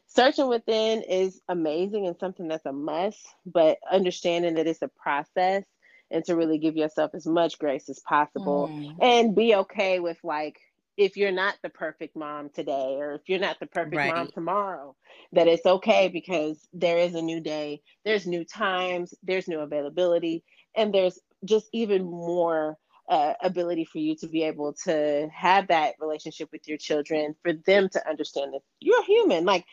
searching 0.08 0.48
within 0.48 1.04
is 1.04 1.42
amazing 1.48 2.08
and 2.08 2.18
something 2.18 2.48
that's 2.48 2.66
a 2.66 2.74
must, 2.74 3.20
but 3.46 3.78
understanding 3.92 4.56
that 4.56 4.68
it's 4.68 4.82
a 4.82 4.90
process 4.90 5.64
and 6.12 6.26
to 6.26 6.36
really 6.36 6.58
give 6.58 6.76
yourself 6.76 7.12
as 7.14 7.26
much 7.26 7.60
grace 7.60 7.90
as 7.90 8.00
possible 8.00 8.68
mm. 8.68 8.96
and 9.02 9.36
be 9.36 9.56
okay 9.56 10.00
with 10.00 10.18
like 10.24 10.60
if 11.00 11.16
you're 11.16 11.32
not 11.32 11.56
the 11.64 11.70
perfect 11.70 12.16
mom 12.16 12.50
today 12.50 12.98
or 13.00 13.14
if 13.14 13.22
you're 13.28 13.40
not 13.40 13.58
the 13.62 13.66
perfect 13.66 13.96
right. 13.96 14.14
mom 14.14 14.28
tomorrow 14.28 14.94
that 15.32 15.48
it's 15.48 15.66
okay 15.66 16.10
because 16.10 16.68
there 16.74 16.98
is 16.98 17.16
a 17.16 17.22
new 17.22 17.40
day 17.40 17.82
there's 18.04 18.28
new 18.28 18.44
times 18.44 19.14
there's 19.24 19.48
new 19.48 19.62
availability 19.62 20.44
and 20.76 20.94
there's 20.94 21.18
just 21.46 21.68
even 21.72 22.04
more 22.04 22.78
uh, 23.10 23.34
ability 23.42 23.86
for 23.86 23.98
you 23.98 24.16
to 24.16 24.28
be 24.28 24.44
able 24.44 24.74
to 24.74 25.28
have 25.34 25.70
that 25.70 25.96
relationship 26.00 26.50
with 26.52 26.68
your 26.68 26.78
children 26.78 27.34
for 27.42 27.54
them 27.66 27.88
to 27.90 28.08
understand 28.08 28.54
that 28.54 28.60
you're 28.82 29.04
human 29.06 29.46
like 29.46 29.66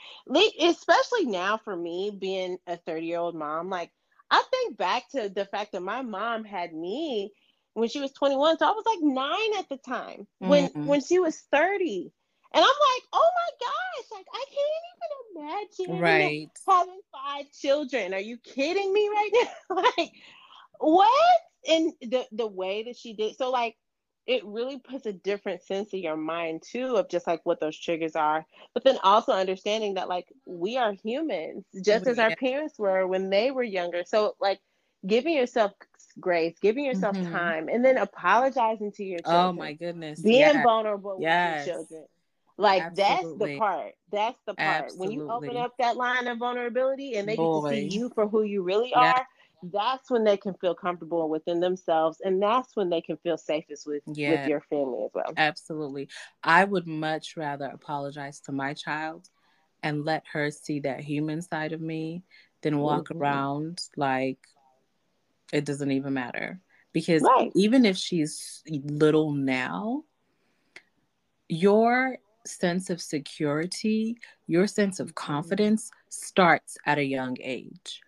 especially 0.61 1.27
now 1.27 1.59
for 1.63 1.77
me 1.77 2.17
being 2.19 2.57
a 2.69 2.77
30 2.77 3.05
year 3.05 3.19
old 3.19 3.35
mom 3.35 3.69
like 3.69 3.91
i 4.31 4.43
think 4.51 4.79
back 4.79 5.03
to 5.11 5.29
the 5.29 5.45
fact 5.47 5.73
that 5.73 5.83
my 5.83 6.03
mom 6.03 6.45
had 6.45 6.73
me 6.73 7.33
when 7.77 7.91
she 7.91 8.01
was 8.01 8.11
21. 8.13 8.57
So 8.57 8.67
I 8.67 8.71
was 8.71 8.85
like 8.87 9.03
nine 9.03 9.59
at 9.59 9.69
the 9.69 9.77
time 9.77 10.27
when 10.39 10.69
mm-hmm. 10.69 10.87
when 10.87 11.03
she 11.03 11.19
was 11.19 11.37
30. 11.53 12.11
And 12.55 12.65
I'm 12.65 12.69
like, 12.69 13.03
oh 13.13 13.31
my 13.37 13.67
gosh, 13.67 14.19
like 14.19 14.27
I 14.33 14.45
can't 14.49 15.85
even 15.85 15.93
imagine 15.93 16.01
right. 16.01 16.49
having 16.67 17.01
five 17.13 17.53
children. 17.53 18.15
Are 18.15 18.21
you 18.21 18.39
kidding 18.39 18.93
me 18.95 19.09
right 19.09 19.31
now? 19.35 19.83
like, 19.99 20.13
what? 20.79 21.41
And 21.69 21.93
the 22.01 22.25
the 22.33 22.47
way 22.47 22.85
that 22.85 22.97
she 22.97 23.13
did 23.13 23.37
so 23.37 23.51
like 23.51 23.77
it 24.27 24.45
really 24.45 24.79
puts 24.79 25.07
a 25.07 25.13
different 25.13 25.63
sense 25.63 25.91
in 25.93 26.01
your 26.01 26.17
mind 26.17 26.63
too 26.67 26.97
of 26.97 27.11
just 27.11 27.27
like 27.27 27.41
what 27.45 27.61
those 27.61 27.79
triggers 27.79 28.17
are 28.17 28.45
but 28.75 28.85
then 28.85 28.99
also 29.03 29.33
understanding 29.33 29.95
that 29.95 30.09
like 30.09 30.27
we 30.47 30.77
are 30.77 30.93
humans 30.93 31.65
just 31.85 32.07
as 32.07 32.19
our 32.19 32.35
parents 32.37 32.79
were 32.79 33.07
when 33.07 33.31
they 33.31 33.51
were 33.51 33.63
younger 33.63 34.03
so 34.05 34.35
like 34.41 34.61
giving 35.07 35.35
yourself 35.35 35.73
grace, 36.19 36.57
giving 36.61 36.85
yourself 36.85 37.17
mm-hmm. 37.17 37.33
time, 37.33 37.69
and 37.69 37.85
then 37.85 37.99
apologizing 37.99 38.93
to 38.93 39.05
your 39.05 39.21
children. 39.21 39.45
Oh 39.45 39.53
my 39.53 39.73
goodness. 39.73 40.21
Being 40.21 40.41
yes. 40.41 40.63
vulnerable 40.63 41.19
yes. 41.21 41.59
with 41.59 41.67
your 41.67 41.77
children. 41.77 42.05
Like 42.59 42.83
Absolutely. 42.83 43.15
that's 43.15 43.39
the 43.39 43.59
part. 43.59 43.93
That's 44.13 44.39
the 44.47 44.55
part. 44.55 44.85
Absolutely. 44.85 45.19
When 45.19 45.27
you 45.27 45.31
open 45.31 45.57
up 45.57 45.75
that 45.79 45.97
line 45.97 46.27
of 46.27 46.39
vulnerability 46.39 47.17
and 47.17 47.29
they 47.29 47.37
Boy. 47.37 47.69
get 47.69 47.69
to 47.69 47.91
see 47.91 47.97
you 47.97 48.11
for 48.15 48.27
who 48.27 48.43
you 48.45 48.63
really 48.63 48.91
yeah. 48.91 49.13
are, 49.13 49.27
that's 49.73 50.11
when 50.11 50.25
they 50.25 50.37
can 50.37 50.55
feel 50.55 50.75
comfortable 50.75 51.29
within 51.29 51.61
themselves 51.61 52.21
and 52.25 52.41
that's 52.41 52.77
when 52.77 52.89
they 52.89 53.01
can 53.01 53.17
feel 53.19 53.37
safest 53.37 53.87
with 53.87 54.03
yeah. 54.07 54.31
with 54.31 54.49
your 54.49 54.61
family 54.61 55.05
as 55.05 55.11
well. 55.15 55.33
Absolutely. 55.37 56.09
I 56.43 56.65
would 56.65 56.87
much 56.87 57.37
rather 57.37 57.67
apologize 57.67 58.41
to 58.41 58.53
my 58.53 58.75
child 58.75 59.29
and 59.83 60.05
let 60.05 60.25
her 60.33 60.51
see 60.51 60.81
that 60.81 61.01
human 61.01 61.43
side 61.43 61.73
of 61.73 61.81
me 61.81 62.23
than 62.63 62.79
walk 62.79 63.09
mm-hmm. 63.09 63.19
around 63.19 63.81
like 63.97 64.39
it 65.53 65.65
doesn't 65.65 65.91
even 65.91 66.15
matter 66.15 66.61
because 66.93 67.23
right. 67.23 67.51
even 67.55 67.85
if 67.85 67.97
she's 67.97 68.63
little 68.69 69.33
now, 69.33 70.05
your 71.49 72.19
sense 72.47 72.91
of 72.91 73.01
security, 73.01 74.17
your 74.47 74.67
sense 74.67 75.01
of 75.01 75.15
confidence 75.15 75.91
starts 76.09 76.79
at 76.87 76.99
a 76.99 77.05
young 77.05 77.37
age. 77.43 78.01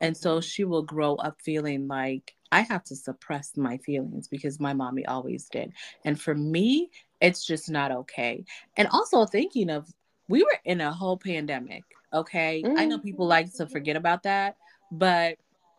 And 0.00 0.16
so 0.16 0.40
she 0.40 0.64
will 0.64 0.82
grow 0.82 1.14
up 1.16 1.40
feeling 1.40 1.88
like 1.88 2.34
I 2.52 2.60
have 2.60 2.84
to 2.84 2.96
suppress 2.96 3.56
my 3.56 3.78
feelings 3.78 4.28
because 4.28 4.60
my 4.60 4.74
mommy 4.74 5.06
always 5.06 5.48
did. 5.48 5.72
And 6.04 6.20
for 6.20 6.34
me, 6.34 6.90
it's 7.20 7.46
just 7.46 7.70
not 7.70 7.90
okay. 7.90 8.44
And 8.76 8.88
also 8.88 9.24
thinking 9.24 9.70
of, 9.70 9.88
we 10.28 10.42
were 10.42 10.58
in 10.64 10.80
a 10.80 10.92
whole 10.92 11.16
pandemic. 11.16 11.82
Okay. 12.12 12.62
Mm-hmm. 12.64 12.78
I 12.78 12.84
know 12.84 12.98
people 12.98 13.26
like 13.26 13.52
to 13.54 13.66
forget 13.66 13.96
about 13.96 14.24
that, 14.24 14.56
but 14.92 15.36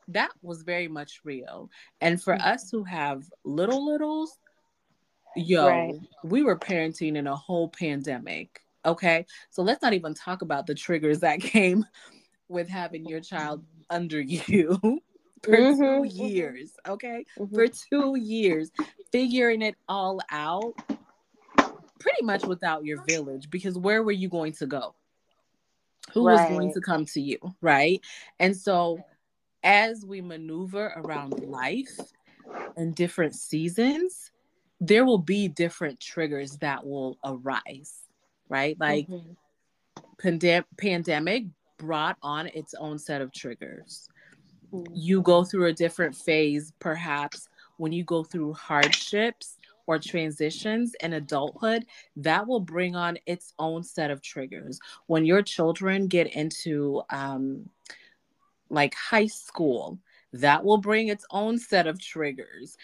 that 0.09 0.31
was 0.41 0.63
very 0.63 0.87
much 0.87 1.21
real. 1.23 1.69
And 2.01 2.21
for 2.21 2.33
mm-hmm. 2.33 2.47
us 2.47 2.69
who 2.69 2.83
have 2.83 3.23
little 3.43 3.85
littles, 3.85 4.37
yo, 5.35 5.67
right. 5.67 5.95
we 6.23 6.43
were 6.43 6.57
parenting 6.57 7.17
in 7.17 7.27
a 7.27 7.35
whole 7.35 7.69
pandemic. 7.69 8.61
Okay. 8.85 9.25
So 9.49 9.63
let's 9.63 9.81
not 9.81 9.93
even 9.93 10.13
talk 10.13 10.41
about 10.41 10.67
the 10.67 10.75
triggers 10.75 11.19
that 11.19 11.39
came 11.41 11.85
with 12.47 12.69
having 12.69 13.05
your 13.05 13.21
child 13.21 13.63
under 13.89 14.21
you 14.21 14.79
for 15.43 15.57
mm-hmm. 15.57 16.03
two 16.03 16.15
years. 16.15 16.71
Okay. 16.87 17.25
Mm-hmm. 17.39 17.55
For 17.55 17.67
two 17.67 18.15
years, 18.15 18.71
figuring 19.11 19.61
it 19.61 19.75
all 19.87 20.19
out 20.31 20.73
pretty 21.99 22.23
much 22.23 22.45
without 22.45 22.85
your 22.85 23.03
village 23.05 23.49
because 23.49 23.77
where 23.77 24.03
were 24.03 24.11
you 24.11 24.29
going 24.29 24.53
to 24.53 24.67
go? 24.67 24.93
Who 26.13 26.27
right. 26.27 26.33
was 26.33 26.49
going 26.49 26.73
to 26.73 26.81
come 26.81 27.05
to 27.05 27.21
you? 27.21 27.39
Right. 27.61 27.99
And 28.39 28.55
so 28.55 28.99
as 29.65 30.05
we 30.05 30.21
maneuver 30.21 30.93
around 30.95 31.39
life 31.39 31.99
and 32.77 32.95
different 32.95 33.35
seasons, 33.35 34.31
there 34.79 35.03
will 35.03 35.17
be 35.17 35.47
different 35.47 35.99
triggers 35.99 36.57
that 36.57 36.85
will 36.85 37.17
arise, 37.25 38.03
right? 38.47 38.77
Like 38.79 39.07
mm-hmm. 39.07 39.31
pandem- 40.21 40.65
pandemic 40.77 41.45
brought 41.77 42.17
on 42.21 42.47
its 42.47 42.75
own 42.75 42.99
set 42.99 43.21
of 43.21 43.33
triggers. 43.33 44.07
Mm-hmm. 44.71 44.93
You 44.93 45.21
go 45.21 45.43
through 45.43 45.65
a 45.65 45.73
different 45.73 46.15
phase, 46.15 46.71
perhaps 46.79 47.49
when 47.77 47.91
you 47.91 48.03
go 48.03 48.23
through 48.23 48.53
hardships 48.53 49.57
or 49.87 49.99
transitions 49.99 50.95
in 51.01 51.13
adulthood, 51.13 51.85
that 52.17 52.47
will 52.47 52.59
bring 52.59 52.95
on 52.95 53.17
its 53.25 53.53
own 53.59 53.83
set 53.83 54.11
of 54.11 54.21
triggers. 54.21 54.79
When 55.07 55.25
your 55.25 55.41
children 55.41 56.07
get 56.07 56.35
into 56.35 57.01
um, 57.09 57.69
like 58.69 58.93
high 58.95 59.27
school, 59.27 59.99
that 60.33 60.63
will 60.63 60.77
bring 60.77 61.07
its 61.07 61.25
own 61.31 61.57
set 61.57 61.87
of 61.87 61.99
triggers. 61.99 62.77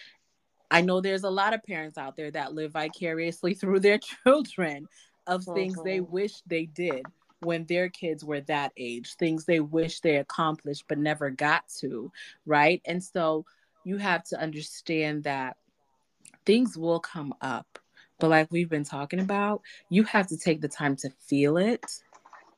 I 0.69 0.81
know 0.81 1.01
there's 1.01 1.23
a 1.23 1.29
lot 1.29 1.53
of 1.53 1.63
parents 1.63 1.97
out 1.97 2.15
there 2.15 2.31
that 2.31 2.53
live 2.53 2.73
vicariously 2.73 3.53
through 3.55 3.81
their 3.81 3.99
children 3.99 4.87
of 5.27 5.43
things 5.43 5.77
they 5.83 5.99
mm-hmm. 5.99 6.11
wish 6.11 6.41
they 6.47 6.65
did 6.65 7.05
when 7.41 7.65
their 7.65 7.89
kids 7.89 8.23
were 8.23 8.41
that 8.41 8.71
age, 8.77 9.15
things 9.15 9.45
they 9.45 9.59
wish 9.59 9.99
they 9.99 10.17
accomplished 10.17 10.85
but 10.87 10.97
never 10.97 11.29
got 11.29 11.63
to, 11.79 12.11
right? 12.45 12.81
And 12.85 13.03
so 13.03 13.45
you 13.83 13.97
have 13.97 14.23
to 14.25 14.39
understand 14.39 15.23
that 15.23 15.57
things 16.45 16.77
will 16.77 16.99
come 16.99 17.33
up. 17.41 17.79
But 18.19 18.29
like 18.29 18.51
we've 18.51 18.69
been 18.69 18.83
talking 18.83 19.19
about, 19.19 19.61
you 19.89 20.03
have 20.03 20.27
to 20.27 20.37
take 20.37 20.61
the 20.61 20.67
time 20.67 20.95
to 20.97 21.09
feel 21.27 21.57
it 21.57 21.83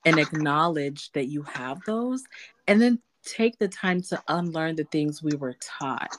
and 0.06 0.20
acknowledge 0.20 1.12
that 1.14 1.28
you 1.28 1.44
have 1.44 1.80
those 1.86 2.24
and 2.68 2.82
then 2.82 3.00
take 3.26 3.58
the 3.58 3.68
time 3.68 4.02
to 4.02 4.22
unlearn 4.28 4.76
the 4.76 4.84
things 4.86 5.24
we 5.24 5.36
were 5.36 5.56
taught 5.62 6.18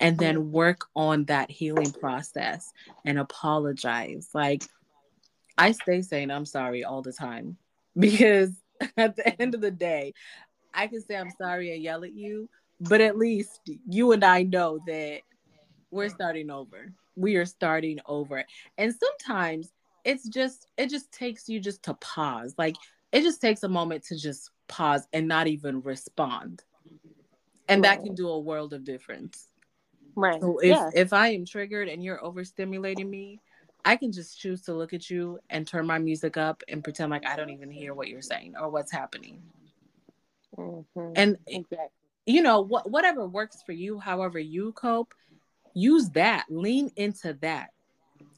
and 0.00 0.18
then 0.18 0.36
mm-hmm. 0.36 0.52
work 0.52 0.86
on 0.96 1.24
that 1.24 1.50
healing 1.50 1.92
process 1.92 2.72
and 3.04 3.18
apologize. 3.18 4.28
Like 4.34 4.64
I 5.56 5.72
stay 5.72 6.02
saying 6.02 6.30
I'm 6.30 6.46
sorry 6.46 6.84
all 6.84 7.02
the 7.02 7.12
time 7.12 7.56
because 7.98 8.52
at 8.96 9.16
the 9.16 9.40
end 9.40 9.54
of 9.54 9.60
the 9.60 9.70
day, 9.70 10.14
I 10.74 10.86
can 10.86 11.02
say 11.02 11.16
I'm 11.16 11.30
sorry 11.30 11.74
and 11.74 11.82
yell 11.82 12.04
at 12.04 12.14
you, 12.14 12.48
but 12.80 13.00
at 13.00 13.18
least 13.18 13.60
you 13.88 14.12
and 14.12 14.24
I 14.24 14.42
know 14.42 14.80
that 14.86 15.20
we're 15.90 16.08
starting 16.08 16.50
over. 16.50 16.92
We 17.14 17.36
are 17.36 17.44
starting 17.44 18.00
over. 18.06 18.44
And 18.78 18.94
sometimes 18.94 19.70
it's 20.04 20.28
just 20.28 20.66
it 20.76 20.88
just 20.88 21.12
takes 21.12 21.48
you 21.48 21.60
just 21.60 21.82
to 21.84 21.94
pause. 21.94 22.54
Like 22.58 22.76
it 23.12 23.22
just 23.22 23.40
takes 23.40 23.62
a 23.62 23.68
moment 23.68 24.04
to 24.04 24.16
just 24.16 24.50
pause 24.72 25.06
and 25.12 25.28
not 25.28 25.46
even 25.46 25.82
respond. 25.82 26.64
And 27.68 27.82
right. 27.82 27.96
that 27.98 28.04
can 28.04 28.14
do 28.14 28.28
a 28.28 28.38
world 28.38 28.72
of 28.72 28.84
difference. 28.84 29.48
Right. 30.16 30.40
So 30.40 30.58
if 30.58 30.70
yeah. 30.70 30.90
if 30.94 31.12
I 31.12 31.28
am 31.28 31.44
triggered 31.44 31.88
and 31.88 32.02
you're 32.02 32.18
overstimulating 32.18 33.08
me, 33.08 33.38
I 33.84 33.96
can 33.96 34.12
just 34.12 34.40
choose 34.40 34.62
to 34.62 34.74
look 34.74 34.92
at 34.92 35.10
you 35.10 35.38
and 35.50 35.66
turn 35.66 35.86
my 35.86 35.98
music 35.98 36.36
up 36.36 36.62
and 36.68 36.82
pretend 36.82 37.10
like 37.10 37.26
I 37.26 37.36
don't 37.36 37.50
even 37.50 37.70
hear 37.70 37.94
what 37.94 38.08
you're 38.08 38.22
saying 38.22 38.54
or 38.58 38.70
what's 38.70 38.92
happening. 38.92 39.42
Mm-hmm. 40.56 41.12
And 41.16 41.38
exactly. 41.46 41.88
you 42.26 42.42
know 42.42 42.60
what 42.60 42.90
whatever 42.90 43.26
works 43.26 43.62
for 43.64 43.72
you, 43.72 43.98
however 43.98 44.38
you 44.38 44.72
cope, 44.72 45.14
use 45.74 46.08
that. 46.10 46.46
Lean 46.48 46.90
into 46.96 47.34
that. 47.42 47.70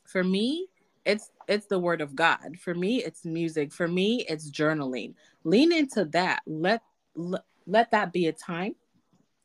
For 0.04 0.22
me, 0.22 0.66
it's 1.04 1.30
it's 1.48 1.66
the 1.66 1.78
word 1.78 2.00
of 2.00 2.16
God. 2.16 2.58
For 2.58 2.74
me, 2.74 3.02
it's 3.02 3.24
music. 3.24 3.72
For 3.72 3.88
me, 3.88 4.24
it's 4.28 4.50
journaling. 4.50 5.14
Lean 5.44 5.72
into 5.72 6.04
that. 6.06 6.40
Let 6.46 6.82
let, 7.14 7.44
let 7.66 7.90
that 7.90 8.12
be 8.12 8.26
a 8.26 8.32
time 8.32 8.74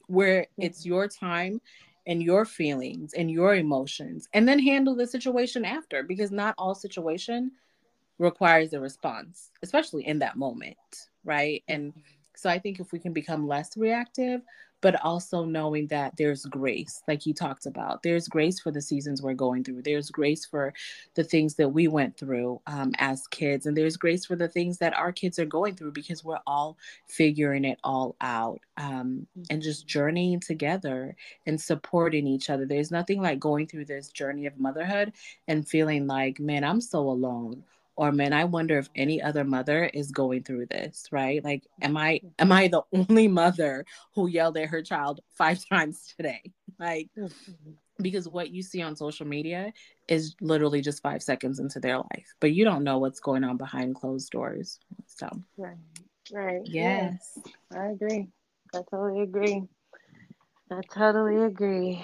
where 0.08 0.41
mm-hmm. 0.41 0.63
it's 0.63 0.86
your 0.86 1.08
time 1.08 1.62
and 2.08 2.24
your 2.24 2.45
feelings 2.45 3.13
and 3.13 3.30
your 3.30 3.56
emotions 3.56 4.28
and 4.34 4.48
then 4.48 4.60
handle 4.60 4.95
the 4.95 5.06
situation 5.06 5.63
after 5.63 6.02
because 6.04 6.32
not 6.32 6.56
all 6.58 6.74
situation 6.74 7.52
requires 8.17 8.74
a 8.74 8.80
response 8.80 9.52
especially 9.62 10.06
in 10.08 10.19
that 10.19 10.36
moment 10.36 10.78
right 11.24 11.63
mm-hmm. 11.69 11.76
and 11.76 11.93
so 12.36 12.50
i 12.50 12.58
think 12.58 12.80
if 12.80 12.91
we 12.91 13.00
can 13.00 13.13
become 13.13 13.48
less 13.48 13.78
reactive 13.78 14.41
but 14.82 15.04
also 15.04 15.44
knowing 15.44 15.88
that 15.88 16.15
there's 16.18 16.46
grace, 16.46 17.02
like 17.08 17.26
you 17.26 17.34
talked 17.34 17.65
about. 17.65 18.02
There's 18.04 18.28
grace 18.28 18.60
for 18.60 18.72
the 18.72 18.82
seasons 18.82 19.22
we're 19.22 19.34
going 19.34 19.63
through. 19.63 19.82
There's 19.82 20.10
grace 20.10 20.46
for 20.46 20.74
the 21.15 21.24
things 21.24 21.56
that 21.56 21.70
we 21.70 21.88
went 21.88 22.18
through 22.18 22.62
um, 22.68 22.94
as 22.98 23.28
kids. 23.28 23.65
And 23.65 23.76
there's 23.76 23.98
grace 23.98 24.26
for 24.26 24.36
the 24.36 24.48
things 24.48 24.78
that 24.78 24.94
our 24.94 25.12
kids 25.12 25.39
are 25.39 25.46
going 25.46 25.76
through 25.76 25.92
because 25.92 26.24
we're 26.24 26.39
all 26.48 26.78
figuring 27.08 27.65
it 27.65 27.80
all 27.84 28.15
out 28.22 28.60
um, 28.78 29.28
and 29.50 29.62
just 29.62 29.88
journeying 29.88 30.39
together 30.39 31.15
and 31.46 31.60
supporting 31.60 32.28
each 32.28 32.50
other. 32.50 32.65
There's 32.65 32.92
nothing 32.92 33.22
like 33.22 33.39
going 33.39 33.68
through 33.68 33.86
this 33.86 34.10
journey 34.10 34.46
of 34.46 34.60
motherhood 34.60 35.13
and 35.48 35.68
feeling 35.68 36.08
like, 36.08 36.39
man, 36.39 36.63
I'm 36.63 36.82
so 36.82 37.00
alone 37.00 37.63
or 38.00 38.14
man 38.14 38.32
i 38.32 38.46
wonder 38.46 38.78
if 38.78 38.90
any 38.96 39.22
other 39.22 39.44
mother 39.44 39.86
is 39.94 40.10
going 40.10 40.42
through 40.42 40.66
this 40.68 41.06
right 41.12 41.44
like 41.44 41.68
am 41.82 41.98
i 41.98 42.20
am 42.40 42.50
i 42.52 42.68
the 42.70 42.82
only 42.94 43.28
mother 43.28 43.86
who 44.16 44.28
yelled 44.28 44.58
at 44.58 44.70
her 44.70 44.82
child 44.82 45.20
five 45.32 45.60
times 45.70 46.14
today 46.16 46.42
like 46.80 47.10
mm-hmm. 47.18 47.72
because 48.02 48.28
what 48.28 48.52
you 48.52 48.64
see 48.64 48.82
on 48.82 48.96
social 48.96 49.28
media 49.28 49.74
is 50.08 50.34
literally 50.40 50.82
just 50.82 51.04
five 51.04 51.22
seconds 51.22 51.60
into 51.60 51.80
their 51.80 51.98
life 51.98 52.34
but 52.40 52.54
you 52.54 52.64
don't 52.64 52.86
know 52.86 53.00
what's 53.00 53.20
going 53.20 53.44
on 53.44 53.58
behind 53.58 53.94
closed 53.96 54.32
doors 54.32 54.80
so 55.06 55.28
right 55.58 55.76
right 56.32 56.62
yes 56.64 57.38
yeah. 57.46 57.82
i 57.82 57.88
agree 57.88 58.30
i 58.74 58.80
totally 58.90 59.24
agree 59.24 59.62
i 60.72 60.80
totally 60.94 61.44
agree 61.44 62.02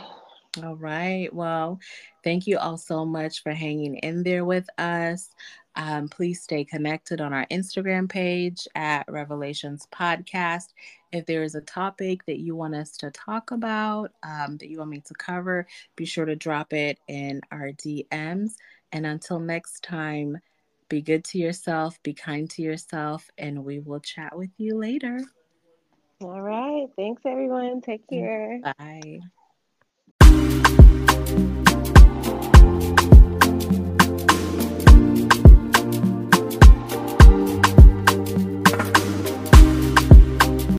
all 0.64 0.78
right. 0.78 1.34
Well, 1.34 1.80
thank 2.24 2.48
you 2.48 2.58
all 2.58 2.78
so 2.78 3.06
much 3.06 3.44
for 3.44 3.52
hanging 3.52 3.96
in 3.98 4.24
there 4.24 4.46
with 4.46 4.70
us. 4.78 5.30
Um, 5.76 6.08
please 6.08 6.42
stay 6.42 6.64
connected 6.64 7.22
on 7.22 7.34
our 7.34 7.46
Instagram 7.48 8.08
page 8.10 8.68
at 8.76 9.06
Revelations 9.10 9.88
Podcast. 9.92 10.74
If 11.12 11.26
there 11.26 11.44
is 11.44 11.56
a 11.56 11.62
topic 11.62 12.26
that 12.26 12.40
you 12.40 12.56
want 12.56 12.76
us 12.76 12.98
to 12.98 13.12
talk 13.12 13.52
about, 13.52 14.12
um, 14.24 14.58
that 14.58 14.70
you 14.70 14.80
want 14.80 14.92
me 14.92 15.02
to 15.06 15.14
cover, 15.14 15.68
be 15.96 16.06
sure 16.06 16.26
to 16.26 16.36
drop 16.36 16.74
it 16.74 17.00
in 17.08 17.42
our 17.52 17.72
DMs. 17.72 18.54
And 18.92 19.06
until 19.06 19.40
next 19.40 19.84
time, 19.84 20.38
be 20.88 21.02
good 21.02 21.24
to 21.26 21.38
yourself, 21.38 22.02
be 22.04 22.14
kind 22.14 22.50
to 22.52 22.62
yourself, 22.62 23.30
and 23.38 23.66
we 23.66 23.80
will 23.80 24.00
chat 24.00 24.38
with 24.38 24.52
you 24.58 24.78
later. 24.78 25.20
All 26.22 26.42
right. 26.42 26.88
Thanks, 26.96 27.24
everyone. 27.26 27.82
Take 27.82 28.08
care. 28.10 28.62
Bye. 28.78 29.20